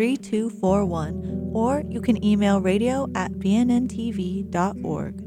[0.00, 5.22] 3241 or you can email radio at bnntv.org.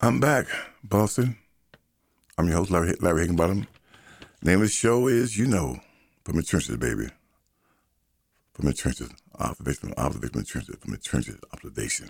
[0.00, 0.46] I'm back,
[0.82, 1.36] Boston.
[2.38, 3.66] I'm your host, Larry, Larry Higginbottom.
[4.42, 5.78] Name of the show is You Know,
[6.24, 7.08] from the trenches, baby.
[8.54, 12.08] From the trenches, observation, observation, trenches, from the trenches, observation.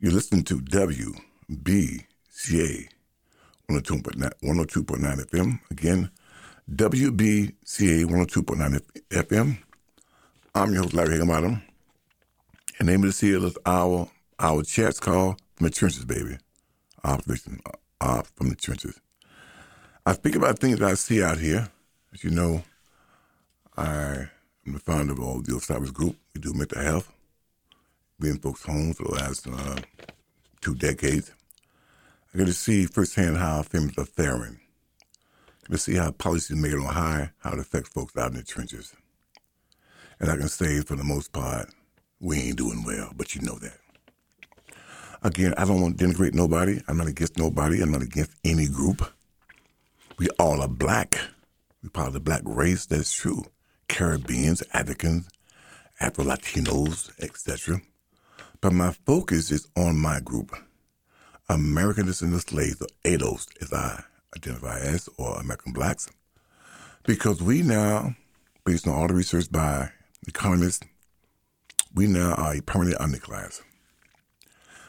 [0.00, 1.14] You're listening to WBCA
[3.68, 5.60] 102.9 FM.
[5.70, 6.10] Again,
[6.74, 9.58] WBCA 102.9 FM.
[10.54, 11.62] I'm your host, Larry Higginbottom.
[12.78, 16.38] And the name of the seal is our, our chat's call From the Trenches, baby.
[17.02, 17.60] Observation
[18.00, 19.00] uh, from the trenches.
[20.06, 21.68] I speak about things that I see out here.
[22.14, 22.62] As you know,
[23.76, 24.28] I
[24.64, 26.14] am the founder of all the Osiris Group.
[26.34, 27.12] We do mental health.
[28.20, 29.80] Been in folks' homes for the last uh,
[30.60, 31.32] two decades.
[32.32, 34.59] I get to see firsthand how families are faring.
[35.70, 38.92] To see how policies made on high, how it affects folks out in the trenches.
[40.18, 41.70] And I can say, for the most part,
[42.18, 43.78] we ain't doing well, but you know that.
[45.22, 46.80] Again, I don't want to denigrate nobody.
[46.88, 47.82] I'm not against nobody.
[47.82, 49.12] I'm not against any group.
[50.18, 51.18] We all are black.
[51.82, 52.86] We're part of the black race.
[52.86, 53.44] That's true.
[53.88, 55.28] Caribbeans, Africans,
[56.00, 57.80] Afro Latinos, etc.
[58.60, 60.52] But my focus is on my group.
[61.48, 64.04] American descendant slaves, or ADOS, as I
[64.36, 66.08] identify as, or American blacks.
[67.04, 68.14] Because we now,
[68.64, 69.90] based on all the research by
[70.28, 70.86] economists,
[71.94, 73.62] we now are a permanent underclass.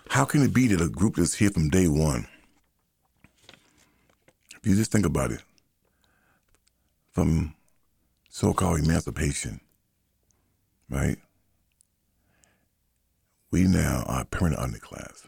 [0.10, 2.28] How can it be that a group that's here from day one
[4.62, 5.42] if you just think about it,
[7.12, 7.56] from
[8.30, 9.60] so called emancipation,
[10.88, 11.18] right?
[13.50, 15.26] We now are a permanent underclass.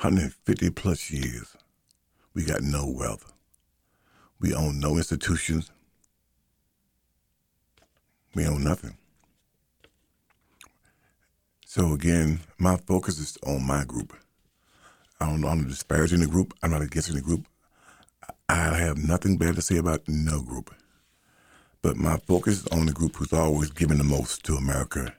[0.00, 1.56] 150 plus years.
[2.38, 3.32] We got no wealth.
[4.38, 5.72] We own no institutions.
[8.32, 8.96] We own nothing.
[11.66, 14.16] So again, my focus is on my group.
[15.18, 16.54] I don't I'm disparaging the group.
[16.62, 17.44] I'm not against the group.
[18.48, 20.72] I have nothing bad to say about no group.
[21.82, 25.12] But my focus is on the group who's always given the most to America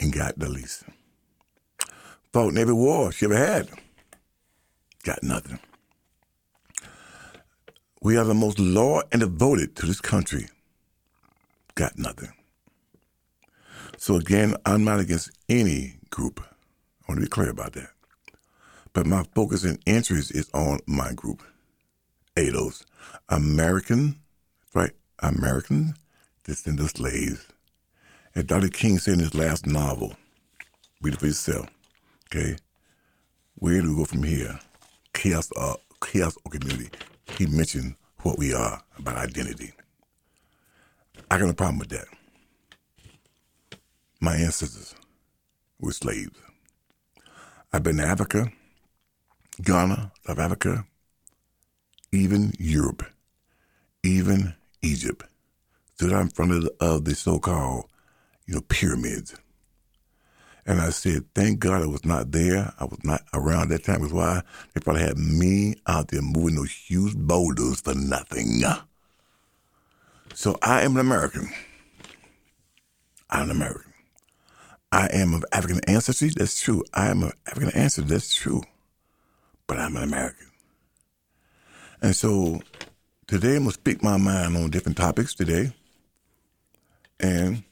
[0.00, 0.82] and got the least.
[2.32, 3.68] Fought every war she ever had.
[5.02, 5.58] Got nothing.
[8.02, 10.48] We are the most loyal and devoted to this country.
[11.74, 12.32] Got nothing.
[13.96, 16.40] So again, I'm not against any group.
[16.40, 17.90] I want to be clear about that.
[18.92, 21.42] But my focus and interest is on my group.
[22.36, 22.84] ADOS,
[23.28, 24.20] American,
[24.74, 24.92] right?
[25.20, 25.94] American
[26.44, 27.46] descendant slaves.
[28.34, 28.68] And Dr.
[28.68, 30.14] King said in his last novel,
[31.02, 31.66] read it for yourself,
[32.26, 32.56] okay?
[33.56, 34.58] Where do we go from here?
[35.12, 36.90] Chaos, uh, chaos or community.
[37.38, 39.72] He mentioned what we are about identity.
[41.30, 42.06] I got no problem with that.
[44.20, 44.94] My ancestors
[45.78, 46.38] were slaves.
[47.72, 48.50] I've been to Africa,
[49.62, 50.84] Ghana, South Africa,
[52.12, 53.04] even Europe,
[54.02, 55.24] even Egypt,
[55.94, 57.84] stood out in front of the, of the so-called,
[58.46, 59.36] you know, pyramids.
[60.70, 62.72] And I said, thank God I was not there.
[62.78, 63.96] I was not around that time.
[63.96, 64.42] Because why?
[64.72, 68.62] They probably had me out there moving those huge boulders for nothing.
[70.32, 71.50] So I am an American.
[73.30, 73.92] I'm an American.
[74.92, 76.30] I am of African ancestry.
[76.36, 76.84] That's true.
[76.94, 78.04] I am of African ancestry.
[78.04, 78.62] That's true.
[79.66, 80.52] But I'm an American.
[82.00, 82.60] And so
[83.26, 85.72] today I'm going to speak my mind on different topics today.
[87.18, 87.64] And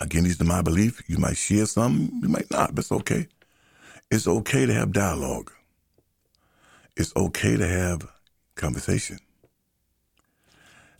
[0.00, 1.02] again, these are my beliefs.
[1.06, 3.28] You might share some, you might not, but it's okay.
[4.10, 5.52] It's okay to have dialogue.
[6.96, 8.08] It's okay to have
[8.54, 9.18] conversation.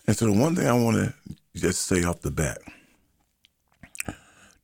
[0.07, 1.15] And so the one thing I want to
[1.55, 2.59] just say off the bat,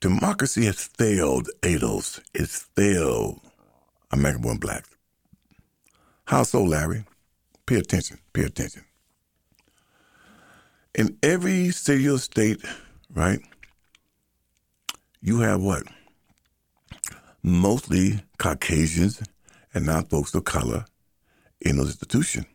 [0.00, 2.20] democracy has failed ADOS.
[2.34, 3.40] It's failed
[4.10, 4.88] American born blacks.
[6.26, 7.04] How so, Larry?
[7.66, 8.18] Pay attention.
[8.32, 8.84] Pay attention.
[10.94, 12.62] In every city or state,
[13.14, 13.40] right,
[15.22, 15.84] you have what?
[17.42, 19.22] Mostly Caucasians
[19.72, 20.84] and not folks of color
[21.60, 22.46] in those institutions.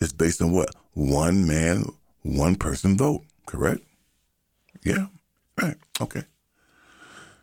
[0.00, 0.70] It's based on what?
[0.92, 1.86] One man,
[2.22, 3.82] one person vote, correct?
[4.84, 5.06] Yeah,
[5.60, 5.76] right.
[6.00, 6.22] Okay.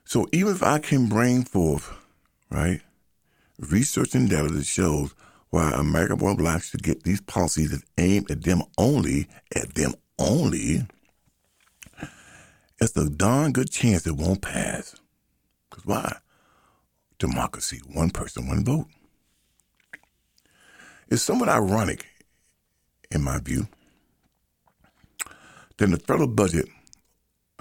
[0.06, 1.92] So even if I can bring forth,
[2.50, 2.82] right,
[3.60, 5.14] research and data that shows
[5.50, 9.94] why American born blacks should get these policies that aim at them only, at them
[10.18, 10.86] only,
[12.82, 14.96] it's a darn good chance it won't pass.
[15.70, 16.18] Because why?
[17.20, 18.88] Democracy, one person, one vote.
[21.10, 22.06] It's somewhat ironic,
[23.12, 23.68] in my view,
[25.78, 26.68] that the federal budget,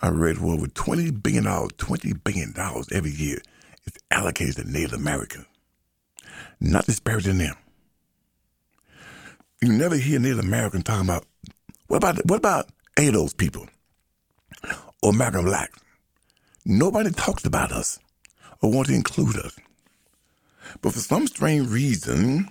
[0.01, 2.55] I read for over $20 billion, $20 billion
[2.91, 3.43] every year
[3.87, 5.47] is allocated to Native Americans.
[6.61, 7.57] Not disparaging them.
[9.61, 11.27] You never hear Native Americans talking about
[11.89, 13.67] what about what about ADOS people
[15.03, 15.79] or American blacks?
[16.65, 17.99] Nobody talks about us
[18.61, 19.57] or wants to include us.
[20.83, 22.51] But for some strange reason,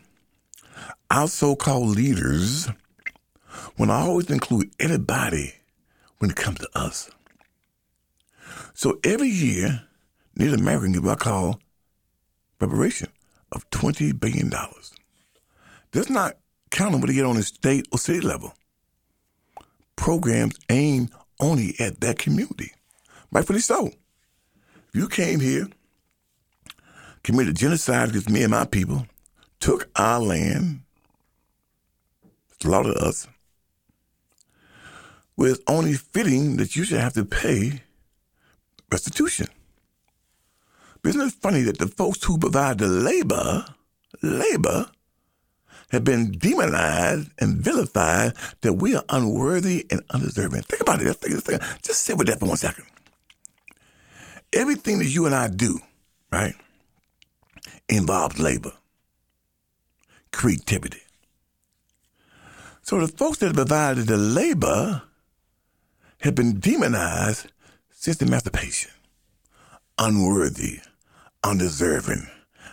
[1.10, 2.68] our so-called leaders
[3.78, 5.54] want to always include everybody
[6.18, 7.10] when it comes to us.
[8.74, 9.84] So every year,
[10.36, 11.60] Native Americans give what I call
[12.60, 13.10] reparation
[13.52, 14.52] of $20 billion.
[15.92, 16.38] That's not
[16.72, 18.54] counting what they get on the state or city level.
[19.96, 22.72] Programs aim only at that community.
[23.32, 23.88] Rightfully so.
[23.88, 25.68] If you came here,
[27.24, 29.06] committed genocide against me and my people,
[29.60, 30.82] took our land,
[32.60, 33.28] slaughtered us,
[35.38, 37.82] well, it's only fitting that you should have to pay
[38.92, 39.48] restitution.
[41.02, 43.66] But isn't it funny that the folks who provide the labor,
[44.22, 44.88] labor,
[45.92, 50.62] have been demonized and vilified that we are unworthy and undeserving.
[50.64, 51.14] Think about it.
[51.16, 52.86] Think, think, just sit with that for one second.
[54.54, 55.80] Everything that you and I do,
[56.32, 56.56] right,
[57.88, 58.74] involves labor,
[60.32, 61.02] creativity.
[62.82, 65.04] So the folks that provided the labor
[66.22, 67.52] have been demonized
[67.92, 68.92] since emancipation.
[69.98, 70.80] Unworthy,
[71.44, 72.28] undeserving,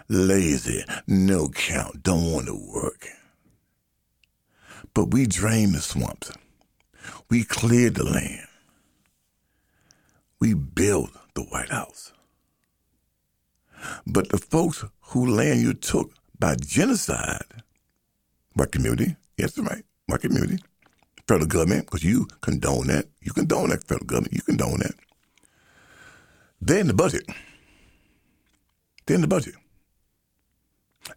[0.09, 3.09] lazy, no count, don't want to work.
[4.95, 6.33] But we drained the swamps.
[7.29, 8.47] We cleared the land.
[10.41, 12.13] We built the White House.
[14.07, 17.63] But the folks who land you took by genocide,
[18.55, 20.59] white community, yes, right, white community,
[21.29, 23.07] federal government, because you condone that.
[23.21, 24.35] You condone that federal government.
[24.35, 24.95] You condone that.
[26.61, 27.27] They're in the budget.
[29.07, 29.55] They're in the budget.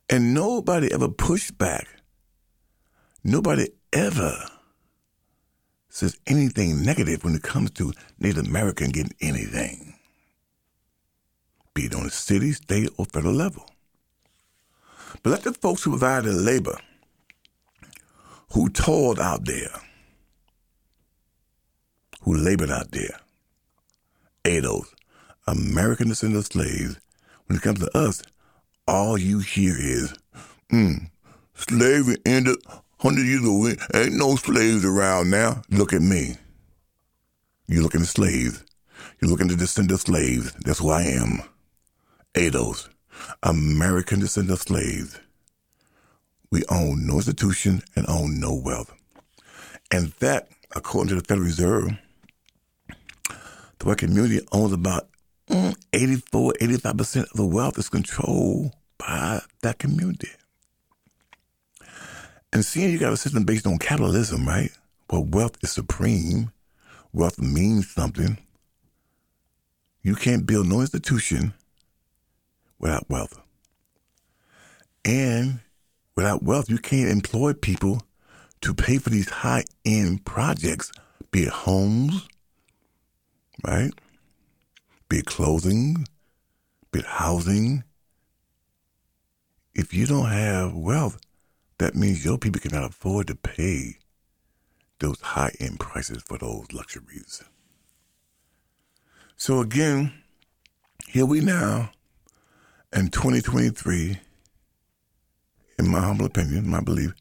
[0.09, 1.88] And nobody ever pushed back.
[3.24, 4.33] Nobody ever
[5.89, 9.95] says anything negative when it comes to Native American getting anything,
[11.74, 13.69] be it on a city, state, or federal level.
[15.24, 16.77] But let the folks who provided labor,
[18.53, 19.71] who toiled out there,
[22.21, 23.19] who labored out there,
[24.45, 24.94] ADOS,
[25.47, 27.00] American descendants of slaves,
[27.47, 28.21] when it comes to us,
[28.89, 30.13] all you hear is,
[30.71, 31.09] mm,
[31.53, 32.57] slavery ended
[33.01, 33.68] 100 years ago.
[33.94, 35.62] Ain't no slaves around now.
[35.69, 36.36] Look at me.
[37.68, 38.63] You're looking at slaves.
[39.21, 40.53] You're looking at descendant slaves.
[40.65, 41.44] That's who I am.
[42.33, 42.89] ADOS,
[43.44, 45.19] American descendant slaves.
[46.51, 48.91] We own no institution and own no wealth.
[49.91, 51.91] And that, according to the Federal Reserve,
[52.88, 55.09] the white community owns about
[55.47, 60.29] mm, 84, 85% of the wealth is controlled by that community.
[62.53, 64.72] And seeing you got a system based on capitalism, right?
[65.10, 66.51] Where wealth is supreme,
[67.13, 68.38] wealth means something.
[70.03, 71.53] You can't build no institution
[72.79, 73.39] without wealth.
[75.06, 75.60] And
[76.15, 78.01] without wealth, you can't employ people
[78.62, 80.91] to pay for these high end projects,
[81.32, 82.27] be it homes,
[83.65, 83.91] right?
[85.08, 86.08] Be it clothing,
[86.91, 87.84] be it housing.
[89.74, 91.20] If you don't have wealth,
[91.78, 93.98] that means your people cannot afford to pay
[95.00, 97.44] those high end prices for those luxuries.
[99.38, 100.12] So again,
[101.08, 101.92] here we now
[102.94, 104.20] in 2023,
[105.78, 107.14] in my humble opinion, my belief,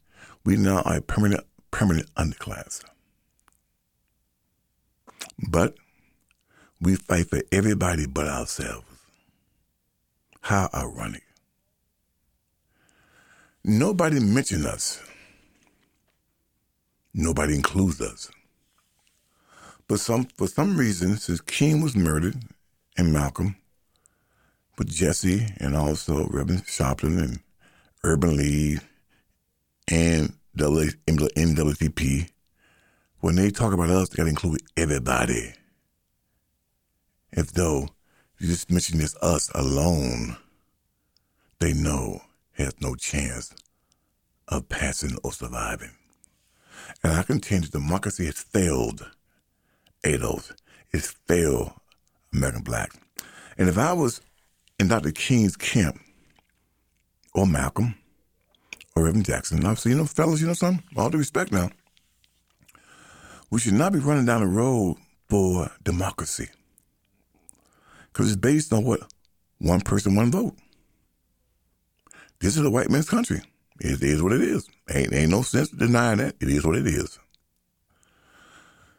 [0.43, 2.83] we now are a permanent permanent underclass.
[5.49, 5.75] But
[6.81, 8.85] we fight for everybody but ourselves.
[10.41, 11.28] How ironic.
[13.63, 15.01] Nobody mentioned us.
[17.13, 18.31] Nobody includes us.
[19.87, 22.37] But some for some reason, since King was murdered
[22.97, 23.55] and Malcolm,
[24.77, 27.39] but Jesse and also Reverend Sharpton and
[28.03, 28.79] Urban League
[29.87, 30.91] and the
[31.35, 32.29] NAACP,
[33.19, 35.53] when they talk about us, they got to include everybody.
[37.31, 37.89] If though
[38.39, 40.37] you just mention this us alone,
[41.59, 42.21] they know
[42.63, 43.53] has no chance
[44.47, 45.91] of passing or surviving.
[47.03, 49.09] And I contend that democracy has failed
[50.03, 50.53] ADOS.
[50.91, 51.71] It's failed
[52.33, 52.91] American black.
[53.57, 54.21] And if I was
[54.79, 55.11] in Dr.
[55.11, 55.99] King's camp,
[57.33, 57.95] or Malcolm,
[58.95, 60.83] or Reverend Jackson, I'd say, you know, fellas, you know something?
[60.97, 61.69] All due respect now,
[63.49, 64.97] we should not be running down the road
[65.27, 66.49] for democracy.
[68.11, 69.01] Because it's based on what?
[69.59, 70.55] One person, one vote.
[72.39, 73.41] This is a white man's country.
[73.79, 74.67] It is what it is.
[74.93, 76.35] Ain't, ain't no sense denying that.
[76.39, 77.19] It is what it is.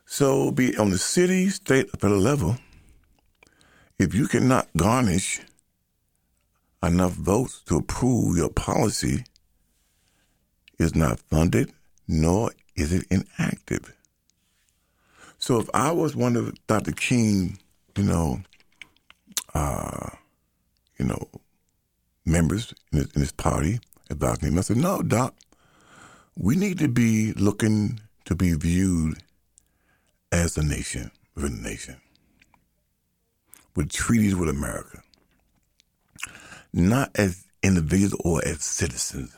[0.07, 2.57] So, be on the city, state, or federal level,
[3.99, 5.41] if you cannot garnish
[6.83, 9.25] enough votes to approve your policy,
[10.81, 11.71] is not funded,
[12.09, 13.95] nor is it inactive.
[15.39, 16.93] So if I was one of Dr.
[16.93, 17.59] King,
[17.97, 18.41] you know,
[19.55, 20.11] uh,
[20.99, 21.29] you know,
[22.31, 25.35] members in his, in his party about him, I said, no, Doc,
[26.37, 29.19] we need to be looking to be viewed
[30.33, 31.97] as a nation within the nation
[33.77, 35.03] with treaties with America,
[36.73, 39.35] not as individuals or as citizens.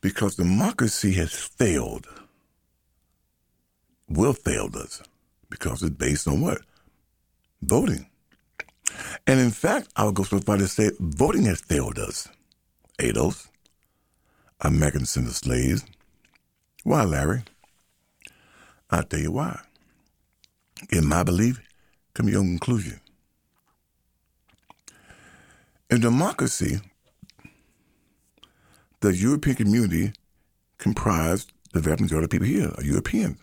[0.00, 2.06] Because democracy has failed,
[4.08, 5.02] will fail us,
[5.48, 6.60] because it's based on what?
[7.62, 8.06] Voting.
[9.26, 12.28] And in fact, I would go so far to say voting has failed us.
[12.98, 13.48] ADOS,
[14.60, 15.84] American the slaves.
[16.84, 17.42] Why, Larry?
[18.90, 19.60] I'll tell you why.
[20.90, 21.60] In my belief,
[22.14, 23.00] come your own conclusion.
[25.90, 26.80] In democracy,
[29.00, 30.12] the European community
[30.78, 33.38] comprised the vast majority of people here are Europeans.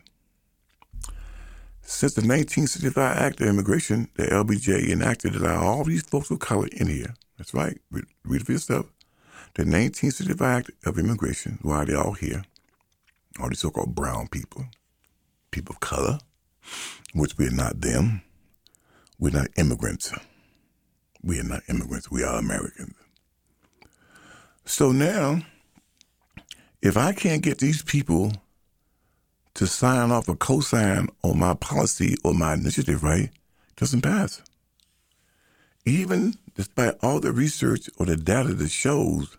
[1.81, 6.39] Since the 1965 Act of Immigration, the LBJ enacted to allow all these folks of
[6.39, 7.13] color in here.
[7.37, 7.77] That's right.
[7.91, 8.85] Read, read it for yourself.
[9.55, 12.43] The 1965 Act of Immigration, why are they all here,
[13.39, 14.65] all these so-called brown people,
[15.51, 16.19] people of color,
[17.13, 18.21] which we are not them.
[19.19, 20.13] We're not immigrants.
[21.21, 22.09] We are not immigrants.
[22.09, 22.95] We are Americans.
[24.65, 25.41] So now,
[26.81, 28.31] if I can't get these people
[29.55, 33.29] to sign off or co-sign on my policy or my initiative, right,
[33.75, 34.41] doesn't pass.
[35.85, 39.37] Even despite all the research or the data that shows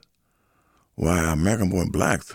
[0.95, 2.35] why American-born blacks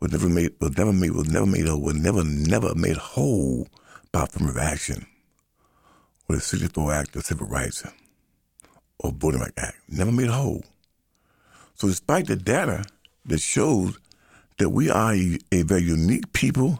[0.00, 3.68] were never made, were never made, was never made, were never, never made whole
[4.12, 5.06] by affirmative action
[6.28, 7.84] or the 64 Act of Civil Rights
[8.98, 10.64] or Voting Rights Act, never made whole.
[11.74, 12.84] So despite the data
[13.26, 13.98] that shows
[14.58, 16.78] that we are a, very unique people,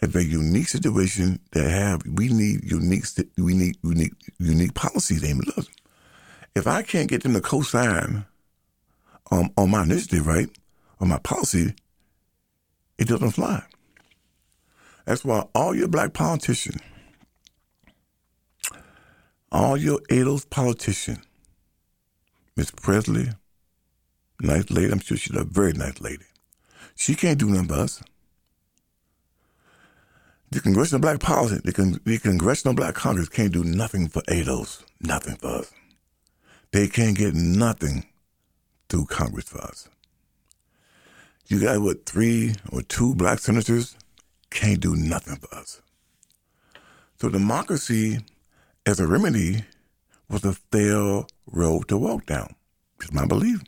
[0.00, 3.04] a very unique situation that have we need unique
[3.38, 5.68] we need unique unique policies at us.
[6.54, 8.26] If I can't get them to co-sign
[9.30, 10.48] on, on my initiative, right,
[11.00, 11.74] on my policy,
[12.98, 13.62] it doesn't fly.
[15.06, 16.80] That's why all your black politicians,
[19.50, 21.18] all your ADOS politicians,
[22.54, 23.30] Miss Pressley,
[24.40, 26.24] nice lady, I'm sure she's a very nice lady.
[27.02, 28.00] She can't do nothing for us.
[30.52, 34.84] The Congressional Black Policy, the, Con- the Congressional Black Congress can't do nothing for ADOS,
[35.00, 35.72] nothing for us.
[36.70, 38.06] They can't get nothing
[38.88, 39.88] through Congress for us.
[41.48, 43.96] You got what, three or two black senators
[44.50, 45.82] can't do nothing for us.
[47.20, 48.20] So democracy
[48.86, 49.64] as a remedy
[50.28, 52.54] was a fair road to walk down.
[53.00, 53.60] It's my belief.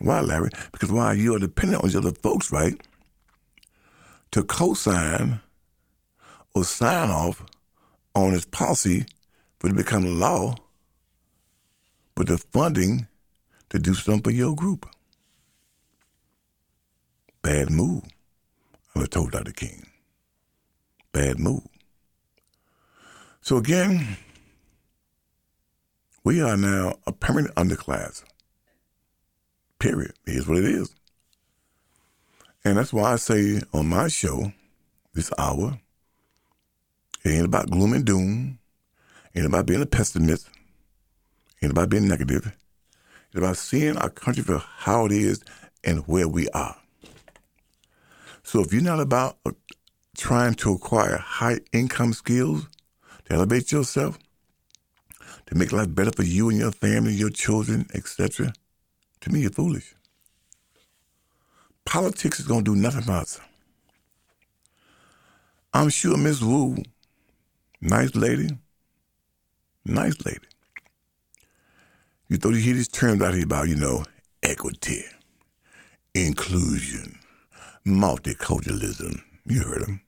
[0.00, 0.50] Why, Larry?
[0.72, 2.74] Because why you are dependent on the other folks, right,
[4.32, 5.40] to co-sign
[6.54, 7.44] or sign off
[8.14, 9.06] on this policy
[9.58, 10.54] for it to become law,
[12.14, 13.06] but the funding
[13.70, 14.88] to do something for your group.
[17.42, 18.04] Bad move.
[18.96, 19.52] I told Dr.
[19.52, 19.86] King.
[21.12, 21.66] Bad move.
[23.40, 24.16] So again,
[26.24, 28.24] we are now a permanent underclass.
[29.84, 30.14] Period.
[30.26, 30.94] It is what it is.
[32.64, 34.50] And that's why I say on my show,
[35.12, 35.78] this hour,
[37.22, 38.58] it ain't about gloom and doom.
[39.36, 40.48] Ain't about being a pessimist.
[41.60, 42.50] Ain't about being negative.
[43.26, 45.44] It's about seeing our country for how it is
[45.84, 46.76] and where we are.
[48.42, 49.50] So if you're not about uh,
[50.16, 52.70] trying to acquire high income skills
[53.26, 54.18] to elevate yourself,
[55.44, 58.54] to make life better for you and your family, your children, etc.,
[59.24, 59.94] to me, you're foolish.
[61.84, 63.40] Politics is going to do nothing for us.
[65.72, 66.76] I'm sure Miss Wu,
[67.80, 68.48] nice lady,
[69.86, 70.38] Nice lady.
[72.28, 74.04] You thought you hear these terms out here about, you know,
[74.42, 75.04] equity,
[76.14, 77.18] inclusion,
[77.86, 79.20] multiculturalism.
[79.46, 80.00] You heard them.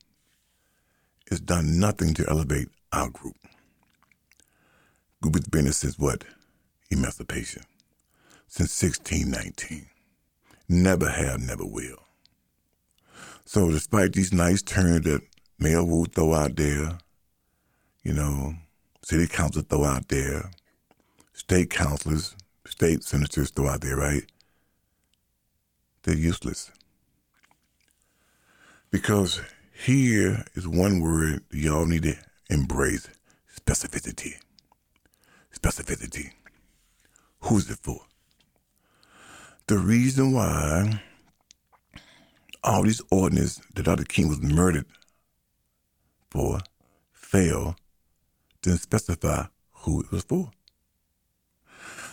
[1.30, 3.37] It's done nothing to elevate our group.
[5.20, 6.25] Group has been since what?
[6.90, 7.62] Emancipation.
[8.49, 9.87] Since 1619.
[10.69, 11.99] Never have, never will.
[13.45, 15.21] So despite these nice turns that
[15.59, 16.99] Mayor Wu throw out there,
[18.03, 18.55] you know,
[19.03, 20.50] city council throw out there,
[21.33, 22.35] state councilors,
[22.67, 24.25] state senators throw out there, right?
[26.03, 26.73] They're useless.
[28.91, 29.41] Because
[29.73, 32.17] here is one word y'all need to
[32.50, 33.09] embrace
[33.55, 34.35] specificity.
[35.55, 36.31] Specificity.
[37.41, 38.00] Who's it for?
[39.68, 41.02] The reason why
[42.62, 44.04] all these ordinances that Dr.
[44.04, 44.87] King was murdered
[46.30, 46.61] for
[47.12, 47.75] fail
[48.62, 50.52] didn't specify who it was for.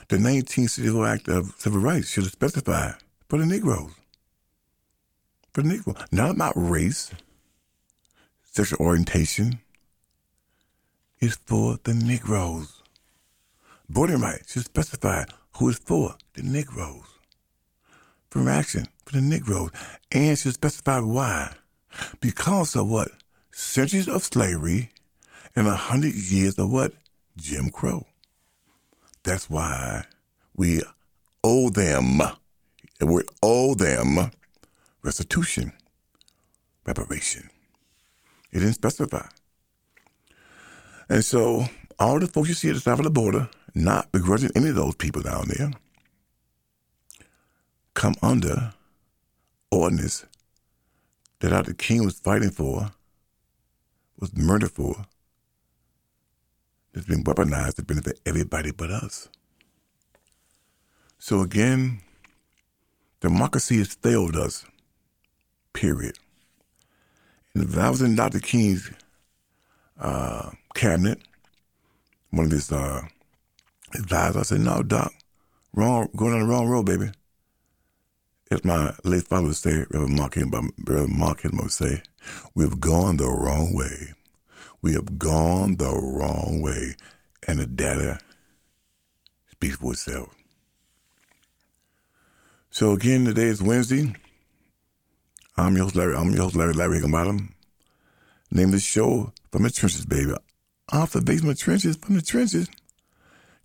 [0.10, 2.96] The 19th Civil Act of Civil Rights should have specified
[3.30, 3.92] for the Negroes.
[5.54, 5.96] For the Negro.
[6.12, 7.12] Not about race,
[8.42, 9.60] sexual orientation.
[11.20, 12.82] It's for the Negroes.
[13.90, 15.26] Voting rights should specify
[15.58, 17.13] who it's for, the Negroes.
[18.34, 19.70] For action, for the Negroes.
[20.12, 21.54] And she specified why.
[22.20, 23.10] Because of what?
[23.52, 24.90] Centuries of slavery
[25.56, 26.94] and a hundred years of what?
[27.38, 28.08] Jim Crow.
[29.22, 30.06] That's why
[30.56, 30.82] we
[31.44, 32.22] owe them,
[33.00, 34.32] we owe them
[35.04, 35.72] restitution,
[36.88, 37.52] reparation.
[38.52, 39.28] It didn't specify.
[41.08, 41.66] And so
[42.00, 44.76] all the folks you see at the south of the border, not begrudging any of
[44.76, 45.72] those people down there,
[47.94, 48.74] come under
[49.72, 50.26] ordinance
[51.40, 51.74] that Dr.
[51.74, 52.92] King was fighting for,
[54.20, 55.06] was murdered for,
[56.94, 59.28] that's been weaponized to benefit everybody but us.
[61.18, 62.02] So again,
[63.20, 64.66] democracy has failed us,
[65.74, 66.20] period.
[67.54, 68.40] And if I was in Dr.
[68.40, 68.92] King's
[70.00, 71.20] uh, cabinet,
[72.32, 73.02] one of his uh,
[73.96, 75.14] advisors, I said, no, Doc,
[75.74, 77.12] wrong, going on the wrong road, baby.
[78.52, 82.04] As my late father say, Reverend Mark Reverend Mark would say,
[82.54, 84.14] we've gone the wrong way.
[84.82, 86.96] We have gone the wrong way,
[87.48, 88.20] and the data
[89.52, 90.30] speaks for itself.
[92.70, 94.14] So again, today is Wednesday.
[95.56, 96.16] I'm your host, Larry.
[96.16, 97.56] I'm your host, Larry Larry Higginbottom.
[98.52, 100.34] Name of the show from the trenches, baby.
[100.92, 102.68] Off the basement trenches, from the trenches.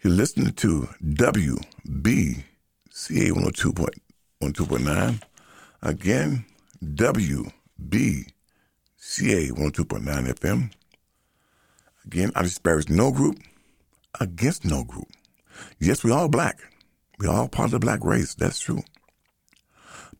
[0.03, 2.45] You're listening to WBCA
[2.95, 4.08] 102.9.
[4.41, 5.21] Again,
[6.85, 7.51] WBCA
[9.51, 10.71] 102.9 FM.
[12.07, 13.39] Again, I disparage no group
[14.21, 15.09] against no group.
[15.81, 16.61] Yes, we all black.
[17.19, 18.35] We all part of the black race.
[18.35, 18.83] That's true.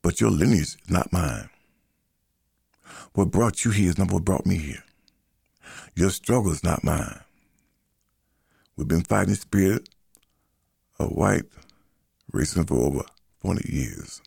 [0.03, 1.49] But your lineage is not mine.
[3.15, 4.83] What brought you here is not what brought me here.
[5.95, 7.21] Your struggle is not mine.
[8.77, 9.89] We've been fighting the spirit
[10.99, 11.45] of white
[12.33, 13.05] racism for over
[13.41, 14.21] 40 years.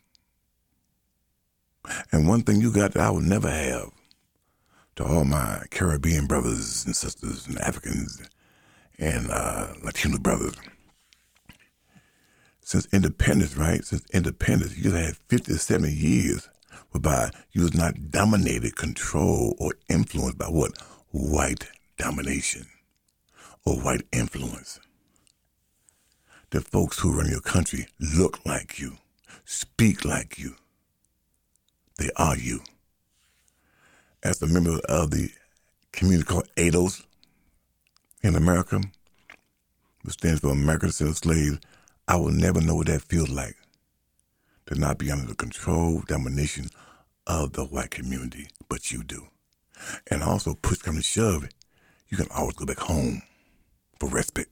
[2.11, 3.91] And one thing you got that I will never have
[4.95, 8.21] to all my Caribbean brothers and sisters and Africans
[8.99, 10.55] and uh, Latino brothers.
[12.61, 13.83] Since independence, right?
[13.83, 16.47] Since independence, you had 50 70 years
[16.91, 20.73] whereby you was not dominated, controlled, or influenced by what?
[21.11, 22.67] White domination
[23.65, 24.79] or white influence.
[26.51, 28.97] The folks who run your country look like you,
[29.45, 30.55] speak like you.
[31.97, 32.61] They are you
[34.23, 35.29] as a member of the
[35.91, 37.03] community called ADOS
[38.23, 38.81] in America,
[40.03, 41.59] which stands for American of Slaves,
[42.07, 43.55] I will never know what that feels like
[44.67, 46.67] to not be under the control, domination
[47.25, 49.27] of the white community, but you do.
[50.09, 51.49] And also, push come to shove,
[52.09, 53.23] you can always go back home
[53.99, 54.49] for respite,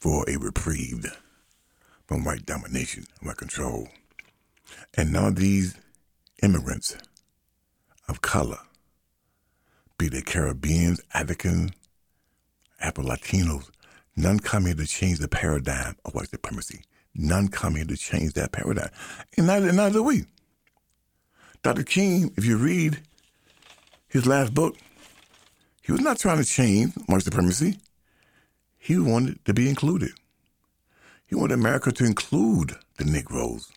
[0.00, 1.06] for a reprieve
[2.08, 3.86] from white domination, white control.
[4.96, 5.76] And of these
[6.42, 6.96] immigrants
[8.08, 8.58] of color,
[9.98, 11.72] be they Caribbeans, Africans,
[12.80, 13.70] Afro Latinos,
[14.16, 16.82] none come here to change the paradigm of white supremacy.
[17.14, 18.90] None come here to change that paradigm.
[19.36, 20.24] And neither, neither do we.
[21.62, 21.82] Dr.
[21.82, 23.02] King, if you read
[24.06, 24.76] his last book,
[25.82, 27.78] he was not trying to change white supremacy.
[28.78, 30.12] He wanted to be included.
[31.28, 33.70] He wanted America to include the Negroes,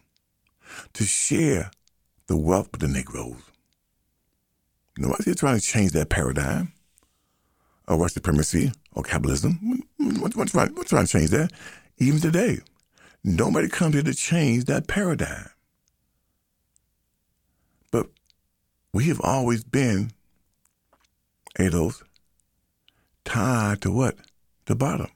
[0.93, 1.69] to share
[2.27, 3.41] the wealth of the Negroes.
[4.97, 6.71] Nobody's here trying to change that paradigm
[7.87, 9.83] of white supremacy or capitalism.
[9.97, 11.51] What's trying, what's trying to change that?
[11.97, 12.59] Even today,
[13.23, 15.49] nobody comes here to change that paradigm.
[17.91, 18.07] But
[18.93, 20.11] we have always been,
[21.59, 22.01] Ados,
[23.25, 24.15] tied to what?
[24.67, 25.09] The bottom.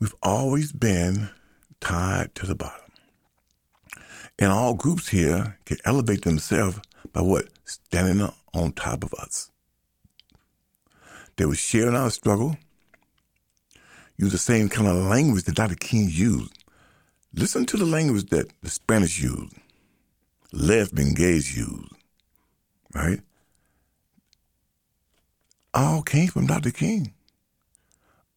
[0.00, 1.30] We've always been
[1.80, 2.92] tied to the bottom.
[4.38, 6.78] And all groups here can elevate themselves
[7.12, 7.48] by what?
[7.64, 9.50] Standing on top of us.
[11.36, 12.56] They were sharing our struggle,
[14.16, 15.74] use the same kind of language that Dr.
[15.74, 16.52] King used.
[17.34, 19.52] Listen to the language that the Spanish used,
[20.52, 21.92] lesbian gays used,
[22.94, 23.20] right?
[25.74, 26.70] All came from Dr.
[26.70, 27.12] King.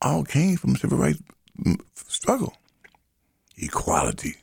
[0.01, 1.21] All came from civil rights
[1.95, 2.55] struggle,
[3.57, 4.35] equality,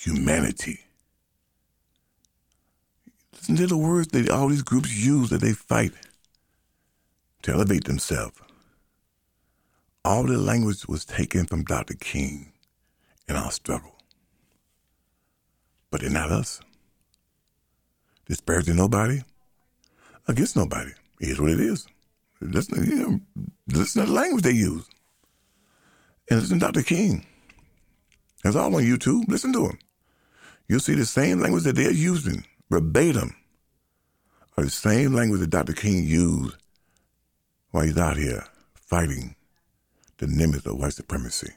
[0.00, 0.80] humanity.
[3.32, 5.92] Listen to the words that all these groups use that they fight
[7.42, 8.38] to elevate themselves.
[10.04, 11.94] All the language was taken from Dr.
[11.94, 12.52] King
[13.28, 13.96] in our struggle.
[15.90, 16.60] But they're not us.
[18.26, 19.22] Disparaging nobody
[20.28, 20.92] against nobody.
[21.20, 21.86] It is what it is.
[22.40, 23.20] Listen, you know,
[23.68, 24.84] listen to the language they use.
[26.28, 26.82] And listen to Dr.
[26.82, 27.24] King.
[28.44, 29.28] It's all on YouTube.
[29.28, 29.78] Listen to him.
[30.68, 33.36] You'll see the same language that they're using, verbatim,
[34.56, 35.72] are the same language that Dr.
[35.72, 36.56] King used
[37.70, 39.36] while he's out here fighting
[40.18, 41.52] the nemesis of white supremacy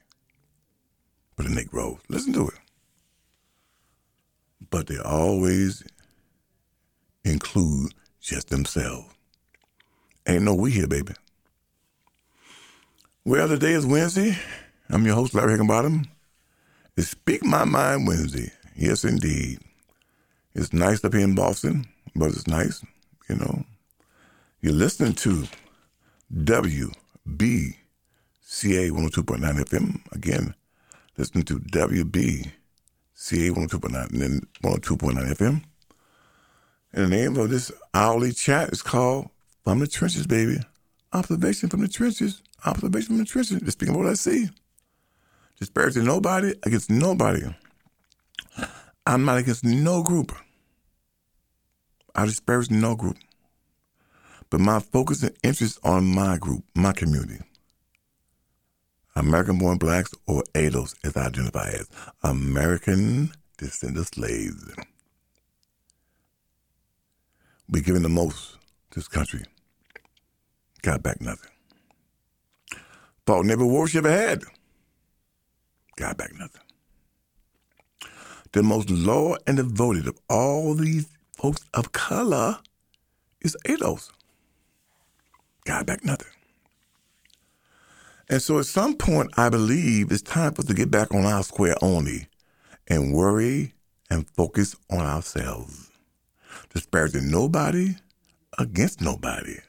[1.36, 2.00] for the Negroes.
[2.10, 2.60] Listen to it.
[4.70, 5.84] But they always
[7.24, 9.08] include just themselves.
[10.28, 11.14] Ain't no we here, baby.
[13.26, 14.38] Well, today is Wednesday.
[14.90, 16.06] I'm your host, Larry Higginbottom.
[16.96, 18.54] It's Speak My Mind Wednesday.
[18.78, 19.60] Yes, indeed.
[20.56, 22.82] It's nice up here in Boston, but it's nice,
[23.28, 23.66] you know.
[24.62, 25.44] You're listening to
[26.34, 26.94] WBCA
[27.28, 27.76] 102.9
[29.66, 30.00] FM.
[30.14, 30.56] Again,
[31.18, 32.54] listening to WBCA
[33.18, 35.62] 102.9 and then 102.9 FM.
[36.94, 39.30] And the name of this hourly chat is called
[39.66, 40.62] From the Trenches, baby.
[41.12, 42.42] Observation from the trenches.
[42.66, 43.60] Observation the trenches.
[43.60, 44.50] Just speaking of what I see.
[45.60, 47.44] Disparaging nobody against nobody.
[49.06, 50.32] I'm not against no group.
[52.16, 53.18] I disparage no group.
[54.50, 57.40] But my focus and interest on my group, my community.
[59.16, 61.88] American born blacks or ADOS as I identify as
[62.24, 64.74] American descendant slaves.
[67.68, 68.58] We given the most
[68.92, 69.44] to this country.
[70.82, 71.52] Got back nothing.
[73.30, 74.42] Fought never ever had.
[75.98, 76.64] Got back nothing.
[78.54, 82.58] The most loyal and devoted of all these folks of color
[83.42, 84.10] is ADOS.
[85.64, 86.32] Got back nothing.
[88.32, 91.26] And so at some point, I believe it's time for us to get back on
[91.28, 92.30] our square only
[92.88, 93.76] and worry
[94.10, 95.92] and focus on ourselves.
[96.74, 97.90] Disparaging nobody
[98.58, 99.60] against nobody.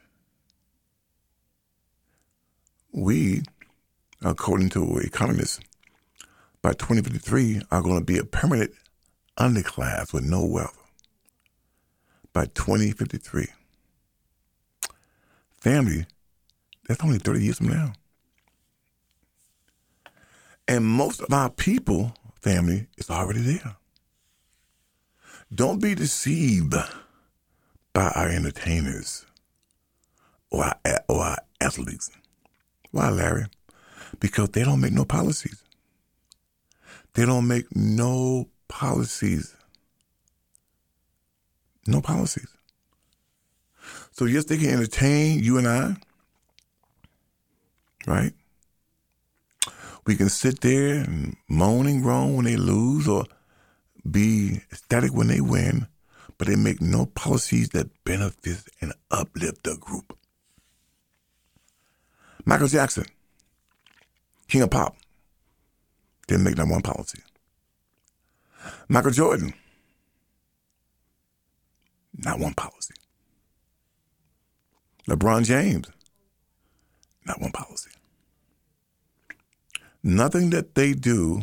[2.93, 3.43] We,
[4.23, 5.59] according to economists,
[6.61, 8.71] by 2053 are going to be a permanent
[9.39, 10.77] underclass with no wealth.
[12.33, 13.47] By 2053.
[15.61, 16.05] Family,
[16.87, 17.93] that's only 30 years from now.
[20.67, 23.75] And most of our people, family, is already there.
[25.53, 26.73] Don't be deceived
[27.93, 29.25] by our entertainers
[30.49, 30.75] or our,
[31.09, 32.09] or our athletes.
[32.91, 33.45] Why, Larry?
[34.19, 35.63] Because they don't make no policies.
[37.13, 39.55] They don't make no policies.
[41.87, 42.47] No policies.
[44.11, 45.95] So, yes, they can entertain you and I,
[48.05, 48.33] right?
[50.05, 53.25] We can sit there and moan and groan when they lose or
[54.09, 55.87] be ecstatic when they win,
[56.37, 60.17] but they make no policies that benefit and uplift the group.
[62.45, 63.05] Michael Jackson,
[64.47, 64.95] King of Pop,
[66.27, 67.19] didn't make that one policy.
[68.87, 69.53] Michael Jordan,
[72.17, 72.93] not one policy.
[75.07, 75.87] LeBron James,
[77.25, 77.91] not one policy.
[80.03, 81.41] Nothing that they do,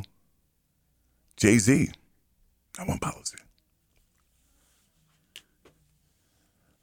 [1.37, 1.91] Jay Z,
[2.77, 3.39] not one policy.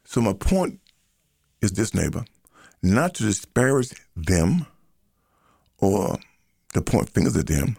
[0.06, 0.80] So my point
[1.62, 2.24] is this, neighbor,
[2.86, 4.68] not to disparage them
[5.80, 6.18] or
[6.74, 7.78] to point fingers at them.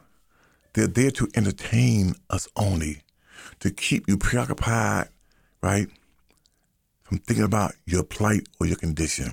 [0.74, 3.02] They're there to entertain us only,
[3.60, 5.08] to keep you preoccupied,
[5.62, 5.88] right,
[7.04, 9.32] from thinking about your plight or your condition.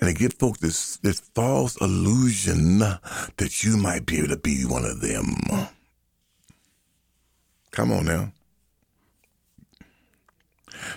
[0.00, 4.64] And they give folks this, this false illusion that you might be able to be
[4.64, 5.34] one of them.
[7.70, 8.32] Come on now.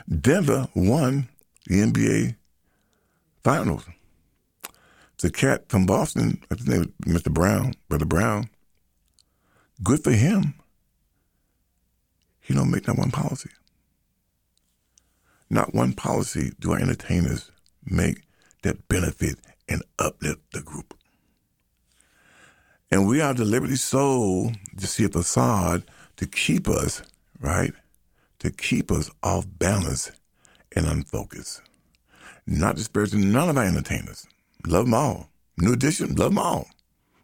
[0.10, 1.30] Denver won
[1.67, 2.37] the NBA
[3.48, 3.86] Finals.
[5.20, 7.34] The cat from Boston, I think name Mr.
[7.34, 8.50] Brown, Brother Brown.
[9.82, 10.56] Good for him.
[12.42, 13.52] He don't make that one policy.
[15.50, 17.50] Not one policy do our entertainers
[17.86, 18.24] make
[18.64, 19.38] that benefit
[19.70, 20.94] and uplift the group.
[22.92, 25.84] And we are deliberately sold to see a facade
[26.18, 27.02] to keep us,
[27.40, 27.72] right?
[28.40, 30.12] To keep us off balance
[30.76, 31.62] and unfocused.
[32.48, 34.26] Not disparaging none of our entertainers.
[34.66, 35.30] Love them all.
[35.58, 36.70] New Edition, love them all.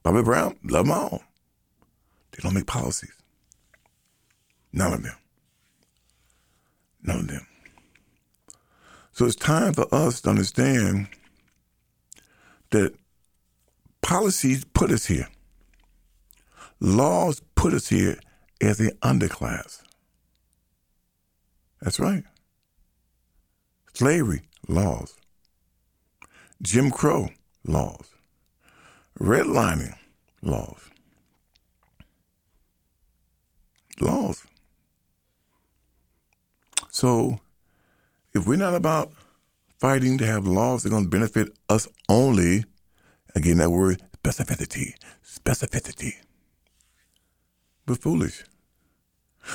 [0.03, 1.23] Bobby Brown, love them all.
[2.31, 3.13] They don't make policies.
[4.73, 5.15] None of them.
[7.03, 7.47] None of them.
[9.13, 11.07] So it's time for us to understand
[12.71, 12.93] that
[14.01, 15.29] policies put us here.
[16.81, 18.19] Laws put us here
[18.59, 19.83] as the underclass.
[21.81, 22.23] That's right.
[23.93, 25.15] Slavery laws.
[26.61, 27.29] Jim Crow
[27.65, 28.07] laws.
[29.19, 29.95] Redlining
[30.41, 30.79] laws.
[33.99, 34.43] Laws.
[36.89, 37.39] So
[38.33, 39.11] if we're not about
[39.79, 42.63] fighting to have laws that are going to benefit us only,
[43.35, 46.13] again, that word specificity, specificity,
[47.87, 48.43] we're foolish.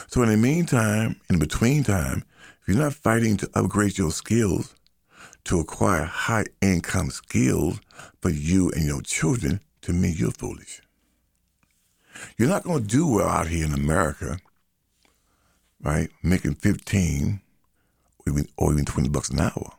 [0.08, 2.24] So in the meantime, in between time,
[2.60, 4.74] if you're not fighting to upgrade your skills,
[5.44, 7.80] to acquire high income skills
[8.20, 10.82] for you and your children, to me, you're foolish.
[12.36, 14.38] You're not going to do well out here in America,
[15.80, 16.10] right?
[16.22, 17.40] Making 15
[18.18, 19.72] or even, or even 20 bucks an hour.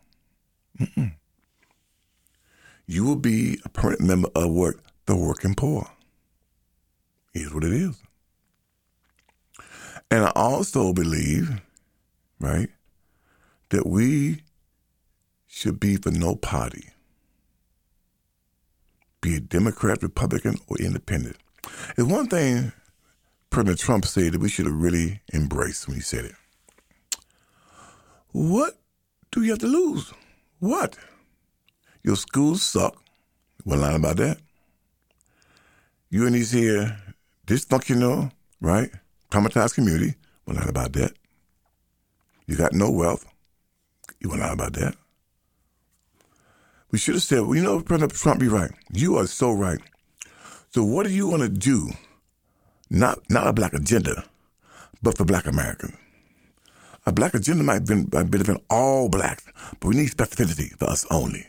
[0.79, 1.13] Mm-mm.
[2.87, 4.75] You will be a permanent member of what?
[5.05, 5.89] The working poor.
[7.33, 8.01] Here's what it is.
[10.09, 11.61] And I also believe,
[12.39, 12.69] right,
[13.69, 14.41] that we
[15.49, 16.89] should be for no party,
[19.19, 21.35] be it Democrat, Republican, or Independent.
[21.97, 22.71] It's one thing
[23.49, 26.35] President Trump said that we should have really embraced when he said it.
[28.31, 28.79] What
[29.31, 30.13] do you have to lose?
[30.59, 30.97] What?
[32.03, 32.95] Your schools suck.
[33.63, 34.37] One line about that.
[36.09, 36.97] You in these here
[37.47, 38.31] dysfunctional,
[38.61, 38.91] right?
[39.31, 40.15] Traumatized community.
[40.45, 41.13] One line about that.
[42.45, 43.25] You got no wealth.
[44.19, 44.95] You went lie about that.
[46.91, 48.71] We should have said, well, you know, President Trump, be right.
[48.91, 49.79] You are so right.
[50.71, 51.89] So what are you going to do?
[52.89, 54.25] Not not a black agenda,
[55.03, 55.95] but for black Americans.
[57.05, 59.45] A black agenda might benefit all blacks,
[59.79, 61.47] but we need specificity for us only.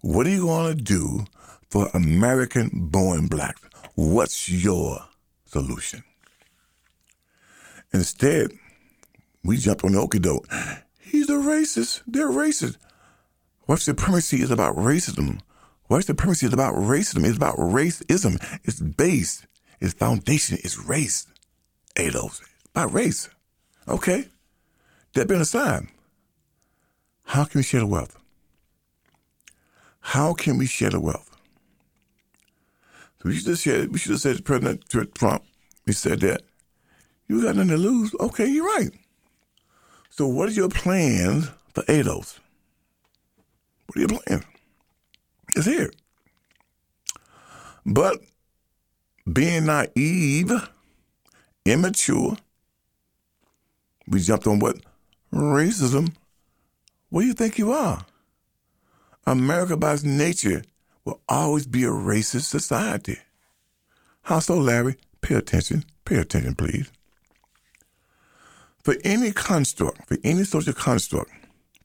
[0.00, 1.24] What are you going to do
[1.70, 3.62] for American born blacks?
[3.94, 5.04] What's your
[5.46, 6.04] solution?
[7.92, 8.52] Instead,
[9.42, 10.46] we jumped on the okie doke.
[11.00, 12.02] He's a racist.
[12.06, 12.76] They're racist.
[13.66, 15.40] White supremacy is about racism.
[15.86, 17.24] White supremacy is about racism.
[17.24, 18.60] It's about racism.
[18.64, 19.46] It's based.
[19.80, 21.26] Its foundation is race.
[21.94, 23.28] It's about race.
[23.88, 24.26] Okay.
[25.14, 25.88] That being aside,
[27.24, 28.16] how can we share the wealth?
[30.00, 31.36] How can we share the wealth?
[33.18, 35.42] So we should have said, we should have said to President Trump,
[35.84, 36.42] he said that,
[37.28, 38.14] you got nothing to lose.
[38.20, 38.90] Okay, you're right.
[40.10, 42.38] So what is your plan for ADOS?
[43.96, 44.44] What are your plans?
[45.54, 45.90] It's here.
[47.86, 48.20] But
[49.32, 50.52] being naive,
[51.64, 52.36] immature,
[54.06, 54.76] we jumped on what?
[55.32, 56.14] Racism.
[57.08, 58.04] What do you think you are?
[59.26, 60.62] America, by its nature,
[61.06, 63.16] will always be a racist society.
[64.22, 64.96] How so, Larry?
[65.22, 65.84] Pay attention.
[66.04, 66.90] Pay attention, please.
[68.84, 71.30] For any construct, for any social construct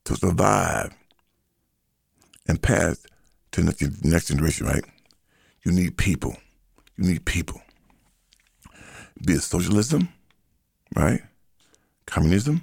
[0.04, 0.93] to survive
[2.52, 3.06] and pass
[3.52, 4.84] to the next generation, right?
[5.64, 6.36] You need people.
[6.98, 7.62] You need people.
[9.26, 10.10] Be it socialism,
[10.96, 11.22] right?
[12.12, 12.62] communism,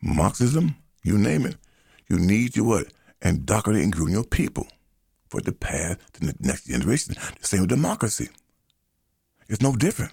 [0.00, 1.56] Marxism, you name it.
[2.08, 2.86] You need to what?
[3.22, 4.66] Indoctrinate and groom your people
[5.28, 7.14] for the path to the next generation.
[7.40, 8.28] The same with democracy.
[9.48, 10.12] It's no different.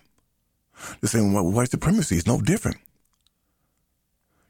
[1.02, 2.18] The same with white supremacy.
[2.18, 2.78] It's no different.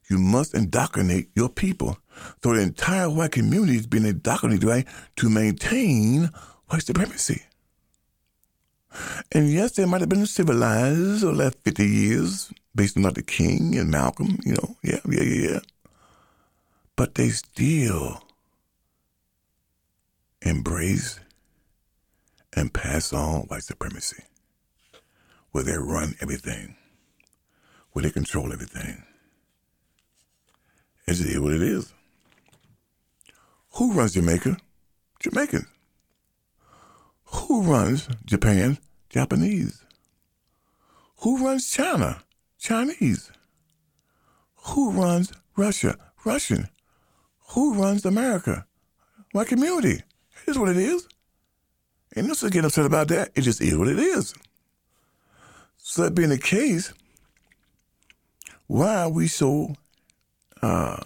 [0.10, 1.98] You must indoctrinate your people.
[2.44, 6.30] So the entire white community is being indoctrinated, right, to maintain
[6.68, 7.44] white supremacy.
[9.32, 13.22] And yes, they might have been civilized over the last 50 years, based on Dr.
[13.22, 15.60] King and Malcolm, you know, yeah, yeah, yeah, yeah.
[16.96, 18.24] But they still
[20.42, 21.20] embrace
[22.56, 24.24] and pass on white supremacy,
[25.52, 26.76] where they run everything,
[27.92, 29.04] where they control everything.
[31.08, 31.94] It is here what it is.
[33.78, 34.58] Who runs Jamaica?
[35.20, 35.68] Jamaicans.
[37.26, 38.80] Who runs Japan?
[39.08, 39.84] Japanese.
[41.18, 42.24] Who runs China?
[42.58, 43.32] Chinese.
[44.56, 45.96] Who runs Russia?
[46.26, 46.70] Russian.
[47.50, 48.66] Who runs America?
[49.32, 50.02] My community.
[50.48, 51.08] It is what it is.
[52.16, 53.30] Ain't no sense getting upset about that.
[53.36, 54.34] It just is what it is.
[55.78, 56.94] So that being the case,
[58.66, 59.76] why are we so
[60.64, 61.04] uh,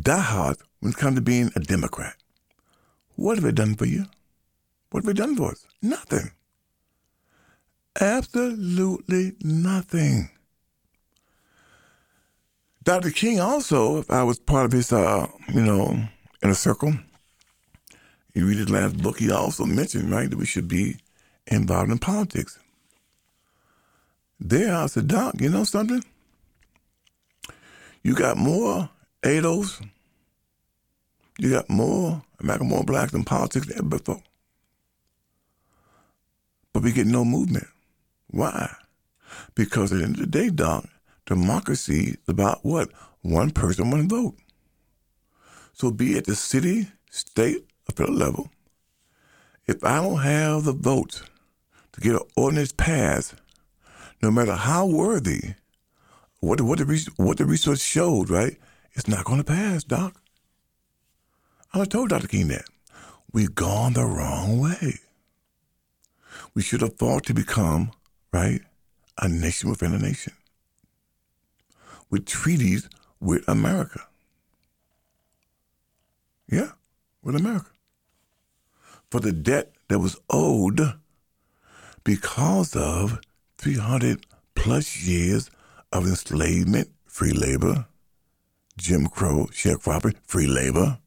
[0.00, 2.16] diehard when it comes to being a Democrat?
[3.16, 4.06] What have it done for you?
[4.90, 5.66] What have it done for us?
[5.82, 6.30] Nothing.
[8.00, 10.30] Absolutely nothing.
[12.82, 13.10] Dr.
[13.10, 16.08] King also, if I was part of his, uh, you know,
[16.42, 16.94] inner circle,
[18.34, 20.96] you read his last book, he also mentioned, right, that we should be
[21.46, 22.58] involved in politics.
[24.38, 26.02] There, I said, Doc, you know something?
[28.02, 28.88] You got more
[29.22, 29.86] ADOs,
[31.38, 34.22] you got more American more blacks in politics than ever before.
[36.72, 37.66] But we get no movement.
[38.28, 38.74] Why?
[39.54, 40.86] Because at the end of the day, Doc,
[41.26, 42.90] democracy is about what?
[43.22, 44.34] One person, one vote.
[45.72, 48.50] So be it the city, state, or federal level,
[49.66, 51.22] if I don't have the votes
[51.92, 53.34] to get an ordinance passed,
[54.22, 55.54] no matter how worthy,
[56.40, 58.56] what, what, the, what the research showed, right,
[58.92, 60.20] it's not going to pass, Doc.
[61.72, 62.28] I told Dr.
[62.28, 62.64] King that.
[63.32, 64.98] We've gone the wrong way.
[66.54, 67.92] We should have fought to become,
[68.32, 68.60] right,
[69.18, 70.32] a nation within a nation
[72.10, 72.88] with treaties
[73.20, 74.00] with America.
[76.48, 76.72] Yeah,
[77.22, 77.70] with America.
[79.10, 80.80] For the debt that was owed
[82.04, 83.20] because of
[83.58, 85.50] 300 plus years
[85.92, 87.86] of enslavement, free labor,
[88.80, 90.98] Jim Crow, sharecropping, free labor,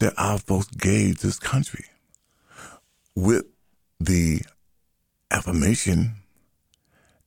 [0.00, 1.86] that our folks gave this country
[3.14, 3.46] with
[3.98, 4.42] the
[5.30, 6.16] affirmation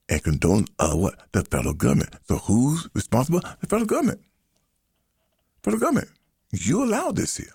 [0.08, 1.20] and condone of what?
[1.32, 2.16] The federal government.
[2.28, 3.40] So who's responsible?
[3.40, 4.22] The federal government.
[5.64, 6.10] Federal government.
[6.52, 7.48] You allowed this here.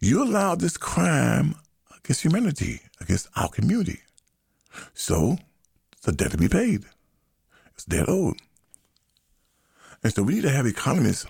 [0.00, 1.54] You allowed this crime
[1.96, 4.00] against humanity, against our community.
[4.92, 5.38] So
[6.02, 6.84] the debt to be paid.
[7.74, 8.40] It's debt owed.
[10.02, 11.26] And so we need to have economists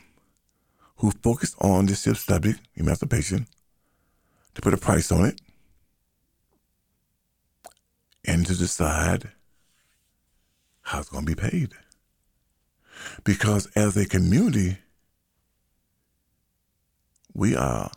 [0.97, 3.47] who focus on this subject, emancipation,
[4.55, 5.41] to put a price on it
[8.25, 9.31] and to decide
[10.83, 11.73] how it's going to be paid.
[13.25, 14.79] Because as a community,
[17.33, 17.91] we are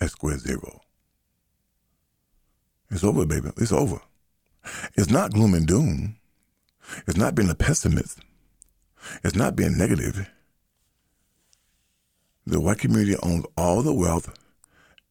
[0.00, 0.80] at square zero.
[2.90, 3.50] It's over, baby.
[3.56, 4.00] It's over.
[4.94, 6.16] It's not gloom and doom.
[7.06, 8.18] It's not being a pessimist.
[9.22, 10.28] It's not being negative.
[12.46, 14.32] The white community owns all the wealth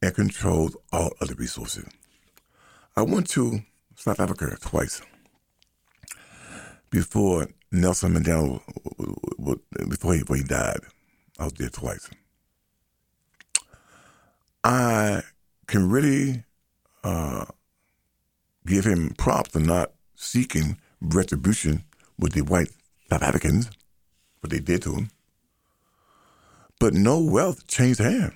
[0.01, 1.85] and controls all of the resources.
[2.95, 3.61] I went to
[3.95, 5.01] South Africa twice
[6.89, 8.61] before Nelson Mandela,
[9.89, 10.79] before he, before he died.
[11.37, 12.09] I was there twice.
[14.63, 15.21] I
[15.67, 16.43] can really
[17.03, 17.45] uh,
[18.65, 21.83] give him props for not seeking retribution
[22.17, 22.69] with the white
[23.09, 23.69] South Africans,
[24.41, 25.09] what they did to him.
[26.79, 28.33] But no wealth changed hands.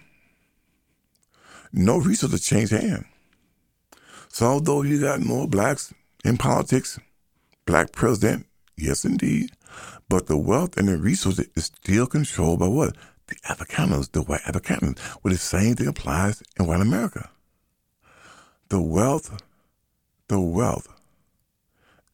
[1.71, 3.05] No resources changed hands.
[4.29, 5.93] So although you got more blacks
[6.25, 6.99] in politics,
[7.65, 9.51] black president, yes indeed,
[10.09, 12.95] but the wealth and the resources is still controlled by what?
[13.27, 14.97] The Afrikaners, the white Afrikaners.
[15.23, 17.29] Well, the same thing applies in white America.
[18.69, 19.41] The wealth,
[20.27, 20.87] the wealth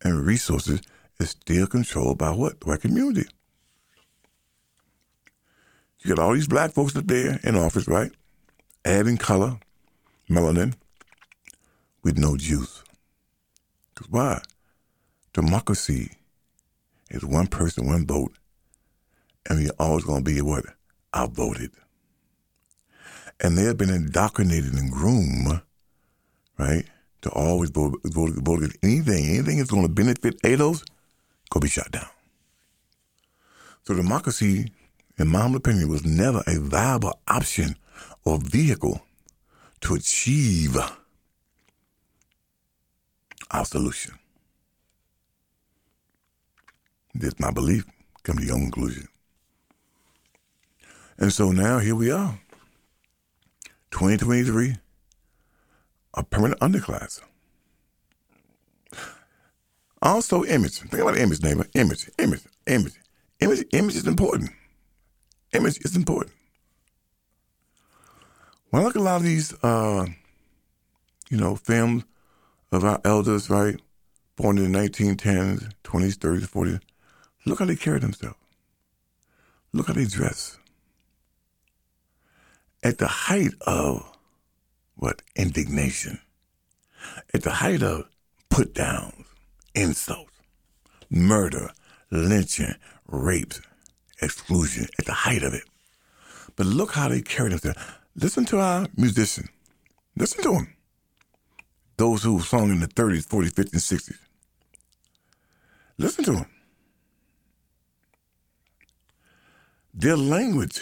[0.01, 0.81] and resources
[1.19, 2.59] is still controlled by what?
[2.59, 3.29] The white community.
[5.99, 8.11] You got all these black folks up there in office, right?
[8.85, 9.59] Adding color,
[10.29, 10.75] melanin,
[12.03, 12.83] with no juice.
[13.93, 14.41] Because why?
[15.33, 16.11] Democracy
[17.09, 18.33] is one person, one vote,
[19.49, 20.65] and you're always going to be what?
[21.13, 21.71] Outvoted.
[23.41, 25.61] And they have been indoctrinated and groomed,
[26.57, 26.85] right,
[27.21, 29.25] to always vote, vote, vote against anything.
[29.25, 30.83] Anything that's going to benefit ADOS,
[31.49, 32.07] go be shot down.
[33.83, 34.71] So democracy
[35.19, 37.75] in my humble opinion, was never a viable option
[38.23, 39.01] or vehicle
[39.81, 40.77] to achieve
[43.51, 44.17] our solution.
[47.13, 47.85] That's my belief.
[48.23, 49.07] Come to your own conclusion.
[51.17, 52.39] And so now here we are.
[53.91, 54.77] 2023,
[56.13, 57.19] a permanent underclass.
[60.01, 60.79] Also, image.
[60.79, 61.67] Think about image, neighbor.
[61.73, 62.93] Image, image, image.
[63.39, 64.51] Image, image is important.
[65.53, 66.33] Image is important.
[68.69, 70.05] When I look at a lot of these, uh,
[71.29, 72.03] you know, films
[72.71, 73.79] of our elders, right,
[74.35, 76.81] born in the 1910s, 20s, 30s, 40s,
[77.45, 78.37] look how they carry themselves.
[79.73, 80.57] Look how they dress.
[82.83, 84.17] At the height of
[84.95, 85.21] what?
[85.35, 86.19] Indignation.
[87.33, 88.05] At the height of
[88.49, 89.25] put downs,
[89.75, 90.31] insults,
[91.09, 91.71] murder,
[92.11, 92.75] lynching,
[93.07, 93.61] rapes,
[94.21, 95.63] exclusion, at the height of it.
[96.55, 97.79] But look how they carry themselves.
[98.15, 99.49] Listen to our musicians.
[100.17, 100.75] Listen to them.
[101.97, 104.17] Those who sung in the 30s, 40s, 50s, 60s.
[105.97, 106.45] Listen to them.
[109.93, 110.81] Their language,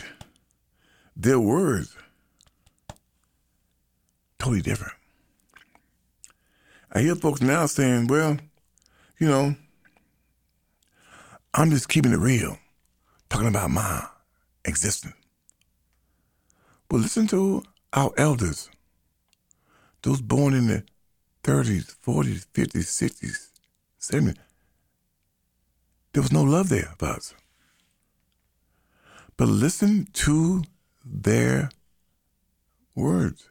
[1.15, 1.95] their words,
[4.37, 4.93] totally different.
[6.91, 8.37] I hear folks now saying, well,
[9.19, 9.55] you know,
[11.53, 12.57] I'm just keeping it real,
[13.29, 14.05] talking about my
[14.65, 15.15] existence.
[16.89, 17.63] But listen to
[17.93, 18.69] our elders,
[20.03, 20.83] those born in the
[21.43, 23.49] 30s, 40s, 50s, 60s,
[23.99, 24.37] 70s.
[26.13, 27.33] There was no love there for us.
[29.35, 30.63] But listen to
[31.05, 31.69] their
[32.95, 33.47] words.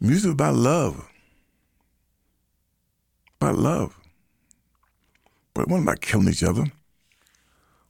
[0.00, 1.08] Music about love.
[3.40, 4.00] About love.
[5.54, 6.64] But it wasn't about killing each other.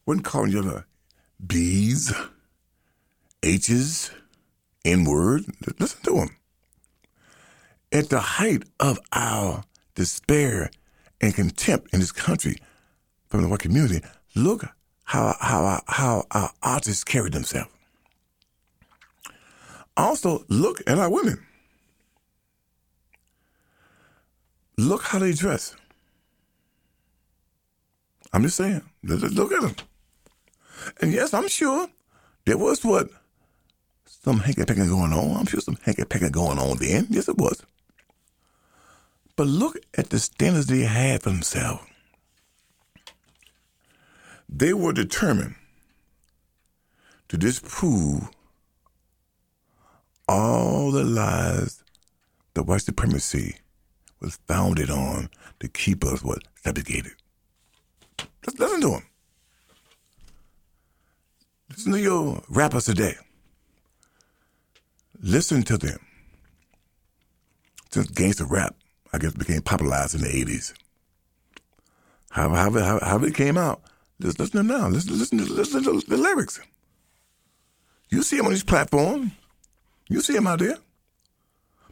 [0.07, 0.87] wasn't calling each other
[1.45, 2.13] B's,
[3.43, 4.11] H's,
[4.85, 5.45] N word.
[5.79, 6.37] Listen to them.
[7.93, 10.71] At the height of our despair
[11.21, 12.57] and contempt in this country
[13.29, 14.65] from the white community, look
[15.05, 17.71] how, how, how our artists carry themselves.
[19.97, 21.45] Also, look at our women.
[24.79, 25.75] Look how they dress.
[28.33, 29.75] I'm just saying, look at them.
[31.01, 31.89] And yes, I'm sure
[32.45, 33.11] there was what
[34.07, 35.37] some hanky pecking going on.
[35.37, 37.09] I'm sure some hanky pecking going on then.
[37.11, 37.61] Yes, it was.
[39.35, 41.85] But look at the standards they had for themselves.
[44.49, 45.57] They were determined
[47.29, 48.29] to disprove
[50.29, 51.83] all the lies
[52.55, 53.57] that white supremacy
[54.21, 55.29] was founded on
[55.61, 57.13] to keep us what subjugated.
[58.45, 59.07] Just listen to them.
[61.71, 63.15] Listen to your rappers today.
[65.21, 65.99] Listen to them.
[67.91, 68.75] Since gangster rap,
[69.13, 70.75] I guess, became popularized in the 80s.
[72.31, 73.83] How, how, how, how it came out,
[74.21, 74.89] just listen to now.
[74.89, 76.61] Listen, listen, to, listen to the lyrics.
[78.11, 79.33] You see him on these platforms.
[80.09, 80.77] You see him out there.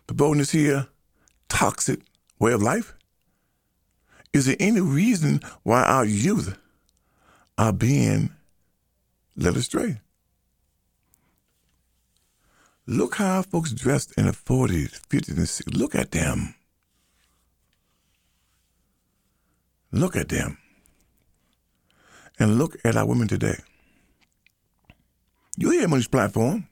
[0.06, 0.88] Promoting this here
[1.48, 2.00] toxic
[2.39, 2.95] way of life.
[4.32, 6.59] Is there any reason why our youth
[7.57, 8.30] are being
[9.37, 10.01] led astray?
[12.87, 15.76] Look how folks dressed in the 40s, 50s, and 60s.
[15.76, 16.55] Look at them.
[19.91, 20.59] Look at them.
[22.39, 23.57] And look at our women today.
[25.57, 26.68] You hear them on this platform.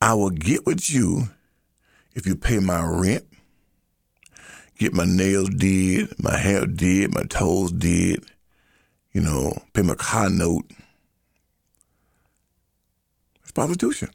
[0.00, 1.28] I will get with you
[2.14, 3.27] if you pay my rent,
[4.78, 8.24] get my nails did, my hair did, my toes did,
[9.12, 10.64] you know, pay my car note.
[13.42, 14.10] It's prostitution.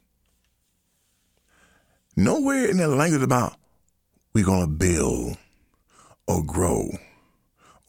[2.16, 3.56] Nowhere in the language about
[4.32, 5.36] we're to build
[6.26, 6.88] or grow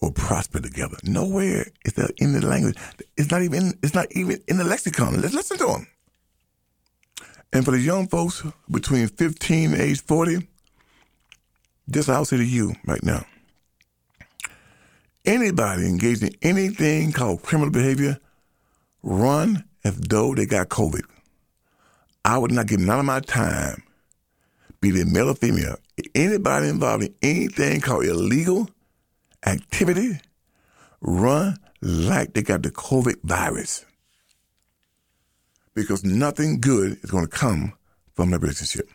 [0.01, 0.97] or prosper together.
[1.03, 2.77] Nowhere is that in the language.
[3.17, 3.73] It's not even.
[3.81, 5.21] It's not even in the lexicon.
[5.21, 5.87] Let's listen to them.
[7.53, 10.47] And for the young folks between 15 and age 40,
[11.87, 13.25] this I'll say to you right now.
[15.25, 18.19] Anybody engaged in anything called criminal behavior,
[19.01, 21.03] run as though they got COVID.
[22.23, 23.83] I would not give none of my time,
[24.81, 25.77] be it male or female,
[26.13, 28.69] anybody involved in anything called illegal
[29.45, 30.19] activity,
[31.01, 33.85] run like they got the COVID virus.
[35.73, 37.73] Because nothing good is going to come
[38.13, 38.89] from that relationship.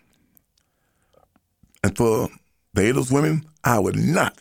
[1.85, 2.29] And for
[2.75, 4.39] the those women, I would not,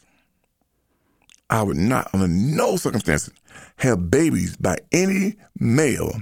[1.50, 3.34] I would not, under no circumstances,
[3.78, 6.22] have babies by any male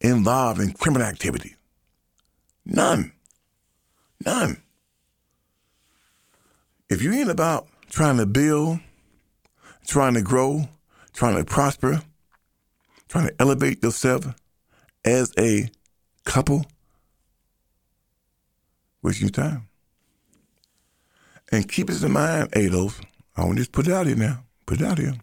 [0.00, 1.56] involved in criminal activity.
[2.64, 3.12] None.
[4.24, 4.62] None.
[6.88, 8.78] If you ain't about trying to build,
[9.86, 10.68] trying to grow,
[11.12, 12.02] trying to prosper,
[13.08, 14.26] trying to elevate yourself,
[15.04, 15.68] as a
[16.24, 16.64] couple,
[19.02, 19.68] wasting your time.
[21.54, 23.00] And keep this in mind, Ados.
[23.36, 24.42] I want to just put it out here now.
[24.66, 25.14] Put it out here.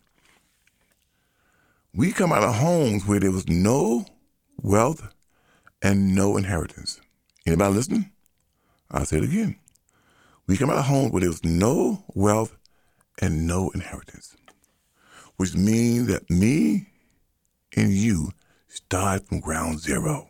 [1.93, 4.05] We come out of homes where there was no
[4.61, 5.05] wealth
[5.81, 7.01] and no inheritance.
[7.45, 8.11] Anybody listening?
[8.89, 9.57] I'll say it again.
[10.47, 12.55] We come out of homes where there was no wealth
[13.21, 14.37] and no inheritance,
[15.35, 16.87] which means that me
[17.75, 18.31] and you
[18.69, 20.29] start from ground zero.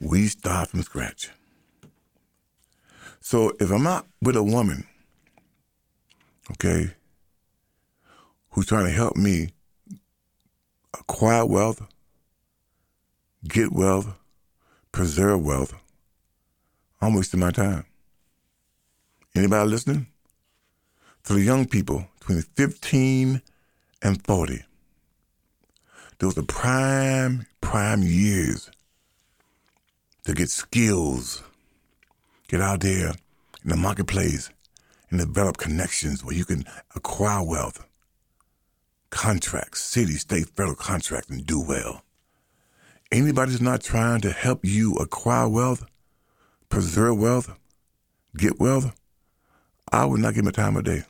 [0.00, 1.30] We start from scratch.
[3.30, 4.86] So if I'm not with a woman,
[6.52, 6.94] okay,
[8.48, 9.50] who's trying to help me
[10.98, 11.82] acquire wealth,
[13.46, 14.18] get wealth,
[14.92, 15.74] preserve wealth,
[17.02, 17.84] I'm wasting my time.
[19.36, 20.06] Anybody listening?
[21.24, 23.42] To the young people between 15
[24.00, 24.64] and 40,
[26.18, 28.70] those are prime, prime years
[30.24, 31.42] to get skills,
[32.48, 33.12] get out there
[33.62, 34.50] in the marketplace
[35.10, 36.64] and develop connections where you can
[36.96, 37.86] acquire wealth,
[39.10, 42.02] contracts, city, state, federal contracts, and do well.
[43.10, 45.84] Anybody not trying to help you acquire wealth,
[46.68, 47.54] preserve wealth,
[48.36, 48.94] get wealth,
[49.90, 51.04] I would not give them a time of day.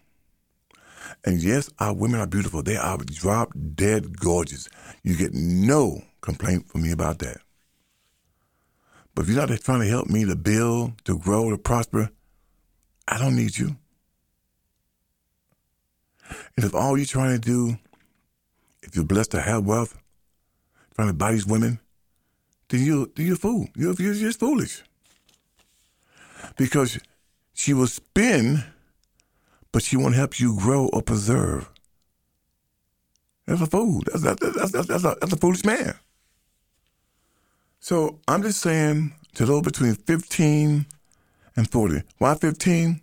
[1.25, 2.63] And yes, our women are beautiful.
[2.63, 4.69] They are drop dead gorgeous.
[5.03, 7.39] You get no complaint from me about that.
[9.19, 12.09] But if you're not trying to help me to build, to grow, to prosper,
[13.09, 13.77] I don't need you.
[16.57, 17.79] And if all you're trying to do,
[18.81, 19.99] if you're blessed to have wealth,
[20.95, 21.81] trying to buy these women,
[22.69, 23.67] then you you're a fool.
[23.75, 24.85] You're, you're just foolish.
[26.57, 27.01] Because
[27.55, 28.63] she will spin,
[29.73, 31.69] but she won't help you grow or preserve.
[33.47, 34.01] That's a fool.
[34.07, 35.97] That's, that's, that's, that's, that's, a, that's a foolish man.
[37.89, 40.85] So I'm just saying to those between 15
[41.57, 42.03] and 40.
[42.19, 43.01] Why 15?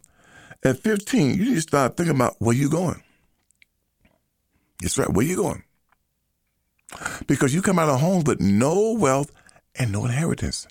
[0.64, 3.02] At 15, you need to start thinking about where you're going.
[4.80, 5.64] That's right, where you going?
[7.26, 9.32] Because you come out of homes with no wealth
[9.74, 10.68] and no inheritance.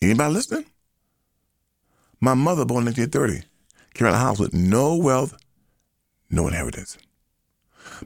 [0.00, 0.64] Anybody listening?
[2.22, 3.46] My mother, born in 1930,
[3.92, 5.36] came out of the house with no wealth,
[6.30, 6.96] no inheritance.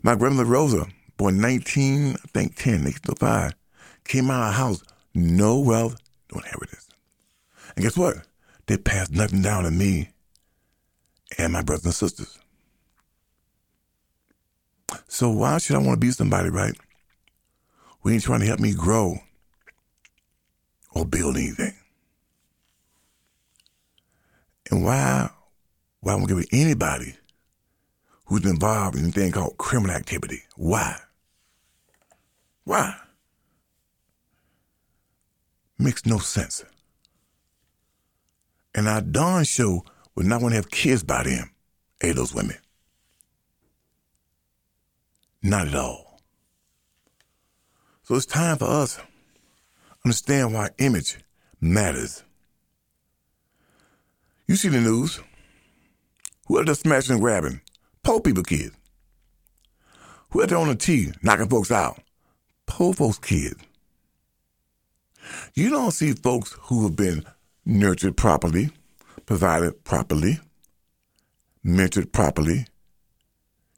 [0.03, 3.55] My grandmother Rosa, born 19, I think 10, 1905,
[4.03, 4.82] came out of the house,
[5.19, 5.97] no wealth,
[6.33, 6.89] no inheritance.
[7.77, 8.16] And guess what?
[8.66, 10.11] They passed nothing down to me
[11.39, 12.39] and my brothers and sisters.
[15.07, 16.75] So why should I want to be somebody, right?
[18.03, 19.19] We ain't trying to help me grow
[20.95, 21.75] or build anything.
[24.71, 25.31] And why,
[26.01, 27.16] why I'm gonna anybody
[28.27, 30.43] who's involved in anything called criminal activity?
[30.57, 30.97] Why?
[32.64, 32.95] Why?
[35.79, 36.64] Makes no sense.
[38.74, 41.51] And our darn show would not want to have kids by them,
[42.01, 42.57] hey, those women.
[45.43, 46.20] Not at all.
[48.03, 48.99] So it's time for us
[50.05, 51.18] understand why image
[51.61, 52.22] matters.
[54.47, 55.20] You see the news.
[56.47, 57.61] Who are they smashing and grabbing?
[58.03, 58.74] Poor people kids.
[60.31, 62.01] Who are they on the T knocking folks out?
[62.66, 63.57] Poor folks kids.
[65.55, 67.24] You don't see folks who have been
[67.64, 68.70] nurtured properly,
[69.26, 70.41] provided properly,
[71.64, 72.66] mentored properly,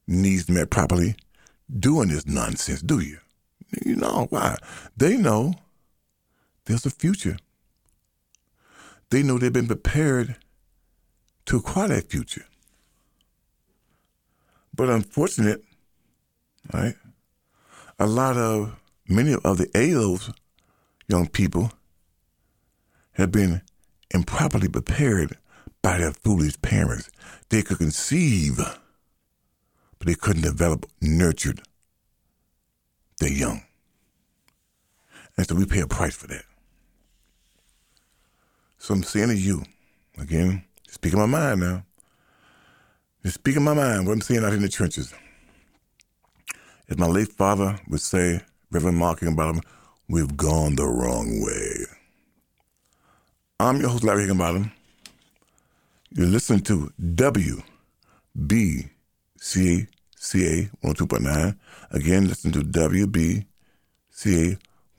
[0.06, 1.14] needs met properly,
[1.78, 3.18] doing this nonsense, do you?
[3.84, 4.56] You know why?
[4.96, 5.54] They know
[6.64, 7.36] there's a future.
[9.10, 10.36] They know they've been prepared
[11.46, 12.44] to acquire that future.
[14.74, 15.62] But unfortunate,
[16.72, 16.94] right?
[17.98, 20.32] A lot of many of the ADOS
[21.10, 21.72] young people
[23.12, 23.62] have been
[24.12, 25.36] improperly prepared
[25.82, 27.10] by their foolish parents.
[27.48, 31.62] They could conceive, but they couldn't develop, nurtured
[33.18, 33.62] their young.
[35.36, 36.44] And so we pay a price for that.
[38.78, 39.64] So I'm saying to you,
[40.18, 41.84] again, speaking my mind now,
[43.22, 45.12] just speaking my mind, what I'm seeing out in the trenches.
[46.88, 48.40] As my late father would say,
[48.70, 49.60] Reverend Mark Higginbottom,
[50.10, 51.86] we've gone the wrong way.
[53.60, 54.72] I'm your host, Larry Higginbottom.
[56.10, 57.62] You're listening to WBCA
[59.38, 61.56] 102.9.
[61.92, 63.44] Again, listen to WBCA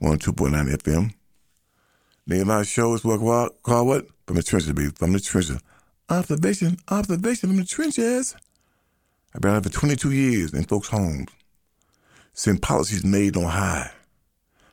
[0.00, 1.14] FM.
[2.26, 3.20] Name of my show is what
[3.62, 4.06] called what?
[4.26, 4.90] From the trenches, baby.
[4.90, 5.60] From the trenches.
[6.08, 8.34] Observation, observation from the trenches.
[9.34, 11.28] I've been out for 22 years in folks' homes.
[12.32, 13.90] Seeing policies made on high.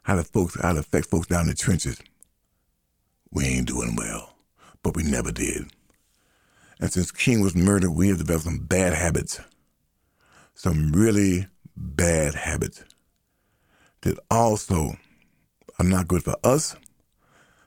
[0.10, 2.02] How to folks, how it affect folks down in the trenches.
[3.32, 4.34] We ain't doing well,
[4.82, 5.68] but we never did.
[6.80, 9.40] And since King was murdered, we have developed some bad habits,
[10.56, 11.46] some really
[11.78, 12.84] bad habits
[14.02, 14.96] that also
[15.78, 16.76] are not good for us.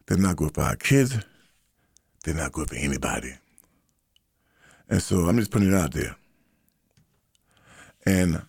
[0.06, 1.16] They're not good for our kids.
[2.24, 3.34] They're not good for anybody.
[4.88, 6.16] And so I'm just putting it out there.
[8.04, 8.42] And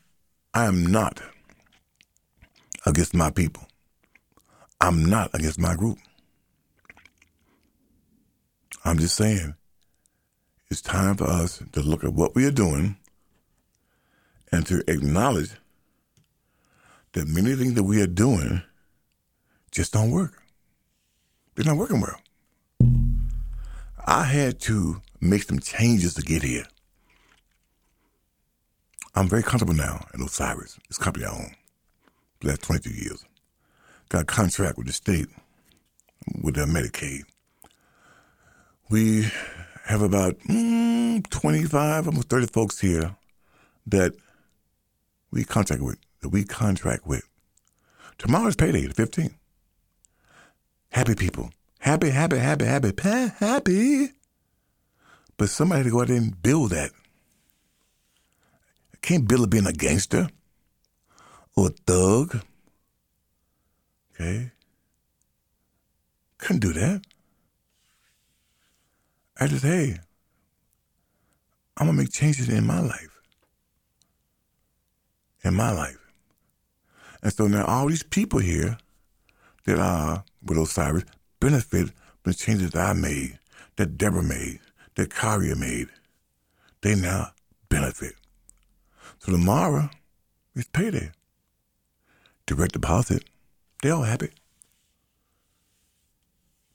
[0.52, 1.22] I am not
[2.88, 3.68] against my people.
[4.84, 5.98] I'm not against my group.
[8.84, 9.56] I'm just saying
[10.70, 12.98] it's time for us to look at what we are doing
[14.52, 15.52] and to acknowledge
[17.14, 18.62] that many things that we are doing
[19.72, 20.44] just don't work.
[21.56, 22.20] They're not working well.
[24.06, 26.66] I had to make some changes to get here.
[29.16, 31.56] I'm very comfortable now in Osiris, this company I own,
[32.42, 33.24] for the last 22 years.
[34.14, 35.26] Got a contract with the state,
[36.40, 37.24] with their Medicaid.
[38.88, 39.26] We
[39.86, 43.16] have about mm, 25, almost 30 folks here
[43.88, 44.14] that
[45.32, 47.28] we contract with, that we contract with.
[48.20, 49.34] Tomorrow's payday, the 15th.
[50.92, 51.50] Happy people.
[51.80, 54.10] Happy, happy, happy, happy, happy.
[55.38, 56.92] But somebody had to go out there and build that.
[58.94, 60.30] I can't build it being a gangster
[61.56, 62.44] or a thug.
[64.14, 64.52] Okay?
[66.38, 67.02] Couldn't do that.
[69.40, 69.98] I just, hey,
[71.78, 73.20] I'm gonna make changes in my life.
[75.44, 75.98] In my life.
[77.22, 78.78] And so now all these people here
[79.66, 81.06] that are with Osiris
[81.40, 83.40] benefit from the changes that I made,
[83.78, 84.60] that Deborah made,
[84.96, 85.88] that Karia made.
[86.82, 87.32] They now
[87.70, 88.14] benefit.
[89.20, 89.90] So tomorrow
[90.56, 91.12] is payday.
[92.46, 93.24] Direct deposit.
[93.84, 94.30] They all happy.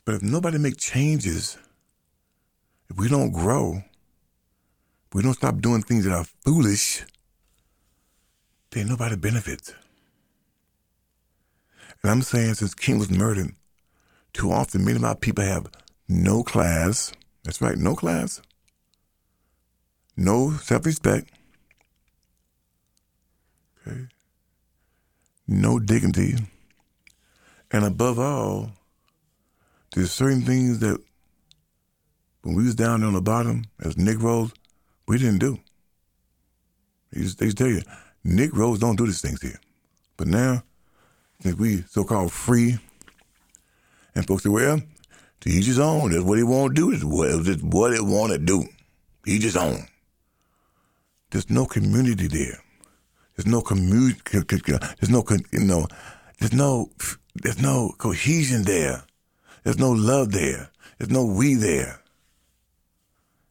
[0.04, 1.56] But if nobody make changes,
[2.90, 7.06] if we don't grow, if we don't stop doing things that are foolish,
[8.72, 9.72] then nobody benefits.
[12.02, 13.54] And I'm saying since King was murdered,
[14.34, 15.66] too often many of our people have
[16.10, 17.14] no class.
[17.42, 18.42] That's right, no class.
[20.14, 21.30] No self respect.
[23.86, 24.08] Okay.
[25.46, 26.36] No dignity.
[27.70, 28.70] And above all,
[29.94, 30.98] there's certain things that
[32.42, 34.52] when we was down on the bottom as Negroes,
[35.06, 35.58] we didn't do.
[37.12, 37.82] They just, they just tell you,
[38.24, 39.60] Negroes don't do these things here.
[40.16, 40.62] But now,
[41.40, 42.78] since we so-called free,
[44.14, 44.80] and folks say, well,
[45.40, 46.10] to each his own.
[46.10, 46.90] That's what he want to do.
[46.90, 47.30] Is what,
[47.62, 48.64] what it want to do.
[49.26, 49.86] Each his own.
[51.30, 52.58] There's no community there.
[53.36, 54.20] There's no community.
[54.32, 55.86] There's no, you know,
[56.38, 56.90] there's no,
[57.42, 59.04] there's no cohesion there.
[59.64, 60.70] There's no love there.
[60.98, 62.00] There's no we there.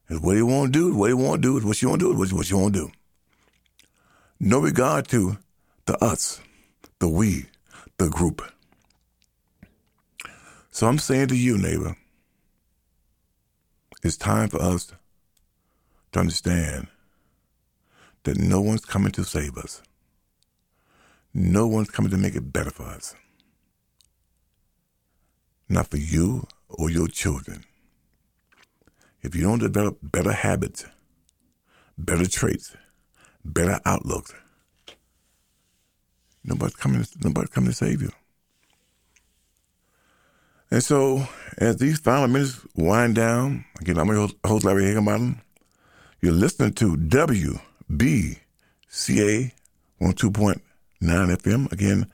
[0.10, 0.96] It's what he want to do.
[0.96, 2.36] What he want to do what you want to do.
[2.36, 2.92] What you want to do.
[4.40, 5.38] No regard to
[5.86, 6.40] the us,
[7.00, 7.46] the we,
[7.98, 8.42] the group.
[10.70, 11.98] So I'm saying to you, neighbor,
[14.04, 14.94] it's time for us
[16.12, 16.88] to understand
[18.24, 19.82] that no one's coming to save us.
[21.34, 23.16] No one's coming to make it better for us.
[25.70, 27.64] Not for you or your children.
[29.22, 30.86] If you don't develop better habits,
[31.98, 32.76] better traits,
[33.44, 34.34] better outlooks,
[36.44, 38.12] nobody's coming, nobody's coming to save you.
[40.70, 45.42] And so, as these final minutes wind down, again, I'm your host, Larry Higginbottom.
[46.22, 47.52] You're listening to WBCA
[50.02, 50.62] 102.9
[51.02, 51.72] FM.
[51.72, 52.12] Again,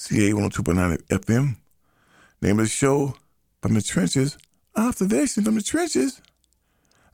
[0.00, 1.56] WBCA 102.9 FM.
[2.40, 3.14] Name of the show,
[3.60, 4.38] From the Trenches,
[4.74, 6.22] Observation from the Trenches.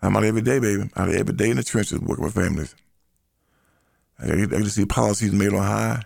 [0.01, 0.89] I'm out every day, baby.
[0.95, 2.76] Out every day in the trenches working with families.
[4.20, 6.03] I get, I get to see policies made on high,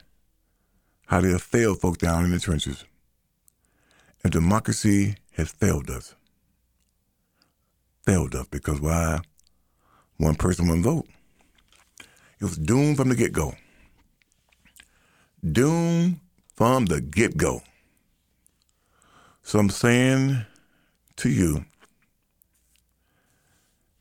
[1.07, 2.85] how they have failed folk down in the trenches.
[4.24, 6.14] And democracy has failed us.
[8.07, 9.20] Failed us because why?
[10.16, 11.07] One person, one vote.
[12.41, 13.55] It was doomed from the get go.
[15.45, 16.20] Doomed
[16.61, 17.63] from the get go.
[19.43, 20.45] So I'm saying
[21.17, 21.65] to you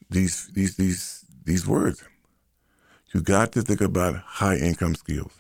[0.10, 2.04] these these these these words.
[3.14, 5.32] You got to think about high income skills.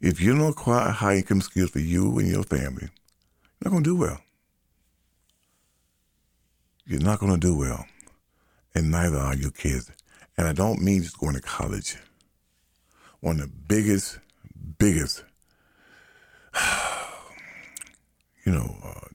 [0.00, 2.88] If you don't acquire high income skills for you and your family,
[3.60, 4.18] you're not going to do well.
[6.86, 7.84] You're not going to do well.
[8.74, 9.92] And neither are your kids.
[10.38, 11.98] And I don't mean just going to college.
[13.20, 14.20] One of the biggest,
[14.78, 15.24] biggest,
[18.46, 19.08] you know, uh,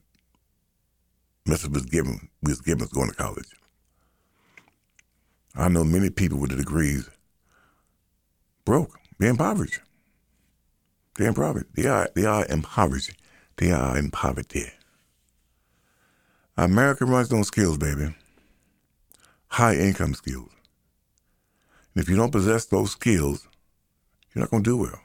[1.90, 3.48] given was given going to college.
[5.54, 7.08] I know many people with the degrees
[8.64, 9.80] broke, they're impoverished.
[11.16, 11.74] They're impoverished.
[11.74, 13.12] They are they are impoverished.
[13.56, 14.66] They are in poverty.
[16.58, 18.14] America runs on skills, baby.
[19.48, 20.50] High income skills.
[21.94, 23.48] And if you don't possess those skills,
[24.34, 25.00] you're not going to do well.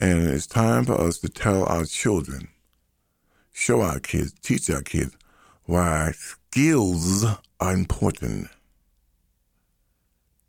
[0.00, 2.48] And it's time for us to tell our children,
[3.52, 5.16] show our kids, teach our kids
[5.66, 7.24] why skills
[7.60, 8.48] are important.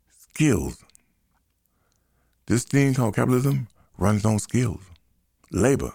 [0.08, 0.84] Skills.
[2.46, 3.68] This thing called capitalism
[3.98, 4.82] runs on skills,
[5.50, 5.92] labor,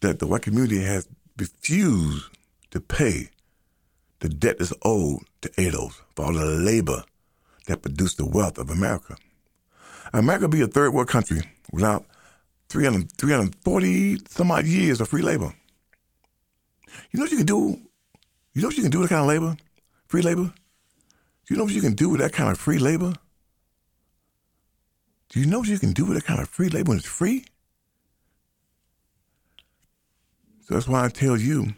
[0.00, 1.08] that the white community has
[1.38, 2.24] refused
[2.70, 3.30] to pay
[4.20, 7.04] the debt that's owed to ADOS for all the labor
[7.66, 9.16] that produced the wealth of America.
[10.12, 11.42] America be a third world country
[11.72, 12.04] without
[12.68, 15.54] 300, 340 some odd years of free labor.
[17.10, 17.78] You know what you can do?
[18.54, 19.56] You know what you can do with that kind of labor?
[20.06, 20.52] Free labor?
[21.46, 23.14] Do you know what you can do with that kind of free labor?
[25.30, 27.06] Do you know what you can do with that kind of free labor when it's
[27.06, 27.44] free?
[30.66, 31.74] So that's why I tell you,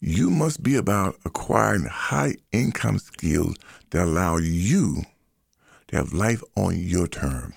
[0.00, 3.56] you must be about acquiring high income skills
[3.90, 5.02] that allow you
[5.88, 7.54] to have life on your terms.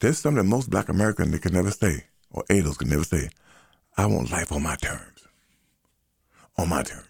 [0.00, 3.30] That's something that most black Americans can never say, or ADOS can never say.
[3.96, 5.26] I want life on my terms.
[6.58, 7.06] On my terms.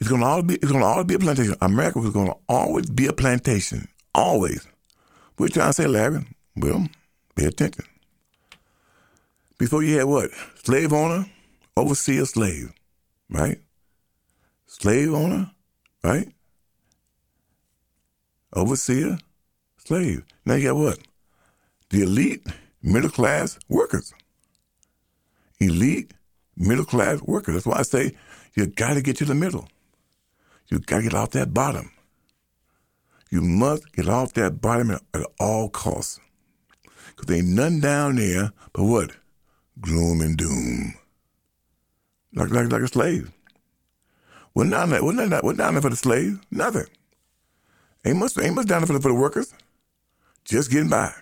[0.00, 1.56] It's gonna always be it's gonna always be a plantation.
[1.60, 3.88] America was gonna always be a plantation.
[4.14, 4.66] Always.
[5.38, 6.24] You trying to say, Larry?
[6.56, 6.88] Well,
[7.36, 7.84] pay attention.
[9.58, 10.30] Before you had what?
[10.62, 11.26] Slave owner,
[11.76, 12.72] overseer, slave,
[13.28, 13.60] right?
[14.66, 15.50] Slave owner,
[16.02, 16.28] right?
[18.58, 19.18] Overseer,
[19.76, 20.24] slave.
[20.44, 20.98] Now you got what?
[21.90, 22.44] The elite
[22.82, 24.12] middle class workers.
[25.60, 26.12] Elite
[26.56, 27.54] middle class workers.
[27.54, 28.16] That's why I say
[28.54, 29.68] you got to get to the middle.
[30.66, 31.92] You got to get off that bottom.
[33.30, 35.02] You must get off that bottom at,
[35.38, 36.18] all costs.
[36.82, 39.12] Because there ain't nothing down there but what?
[39.80, 40.94] Gloom and doom.
[42.34, 43.30] Like, like, like a slave.
[44.52, 46.40] What down there, down there for the slave?
[46.50, 46.86] Nothing.
[48.08, 49.52] Ain't much, ain't much down for the, for the workers.
[50.42, 51.12] Just getting by.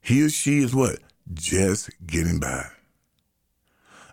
[0.00, 0.98] He or she is what?
[1.34, 2.64] Just getting by.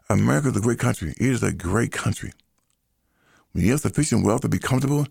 [0.10, 1.14] America's a great country.
[1.18, 2.34] It is a great country.
[3.54, 5.08] When you have sufficient wealth to be comfortable,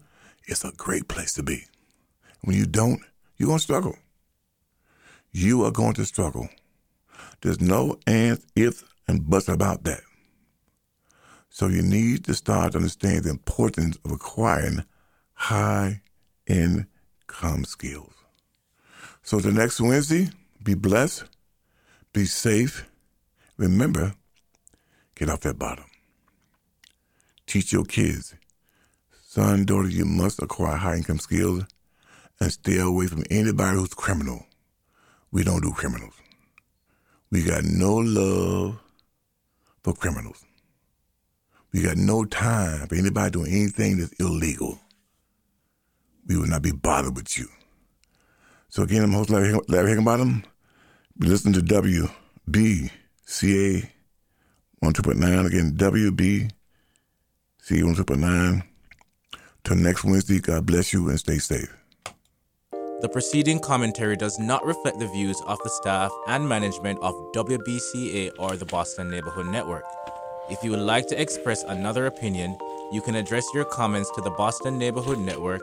[0.47, 1.65] it's a great place to be.
[2.43, 3.01] When you don't,
[3.39, 3.97] you're going to struggle.
[5.33, 6.51] You are going to struggle.
[7.41, 10.03] There's no ands, ifs, and buts about that.
[11.49, 14.85] So you need to start to understand the importance of acquiring
[15.37, 16.01] high
[16.47, 18.13] income skills.
[19.23, 20.29] So the next Wednesday,
[20.63, 21.25] be blessed,
[22.13, 22.89] be safe.
[23.57, 24.15] Remember,
[25.15, 25.85] get off that bottom.
[27.47, 28.35] Teach your kids.
[29.23, 31.65] Son, daughter, you must acquire high income skills
[32.41, 34.47] and stay away from anybody who's criminal.
[35.31, 36.15] We don't do criminals.
[37.31, 38.79] We got no love
[39.83, 40.45] for criminals.
[41.73, 44.81] We got no time for anybody doing anything that's illegal.
[46.27, 47.49] We will not be bothered with you.
[48.69, 50.45] So again, I'm host Larry, Higginbottom.
[51.19, 52.11] Be listening to WBCA
[54.83, 55.47] 12.9.
[55.47, 56.51] Again, WBCA
[57.69, 58.63] 12.9.
[59.65, 61.75] Till next Wednesday, God bless you and stay safe.
[63.01, 68.33] The preceding commentary does not reflect the views of the staff and management of WBCA
[68.39, 69.85] or the Boston Neighborhood Network.
[70.51, 72.57] If you would like to express another opinion,
[72.93, 75.63] you can address your comments to the Boston Neighborhood Network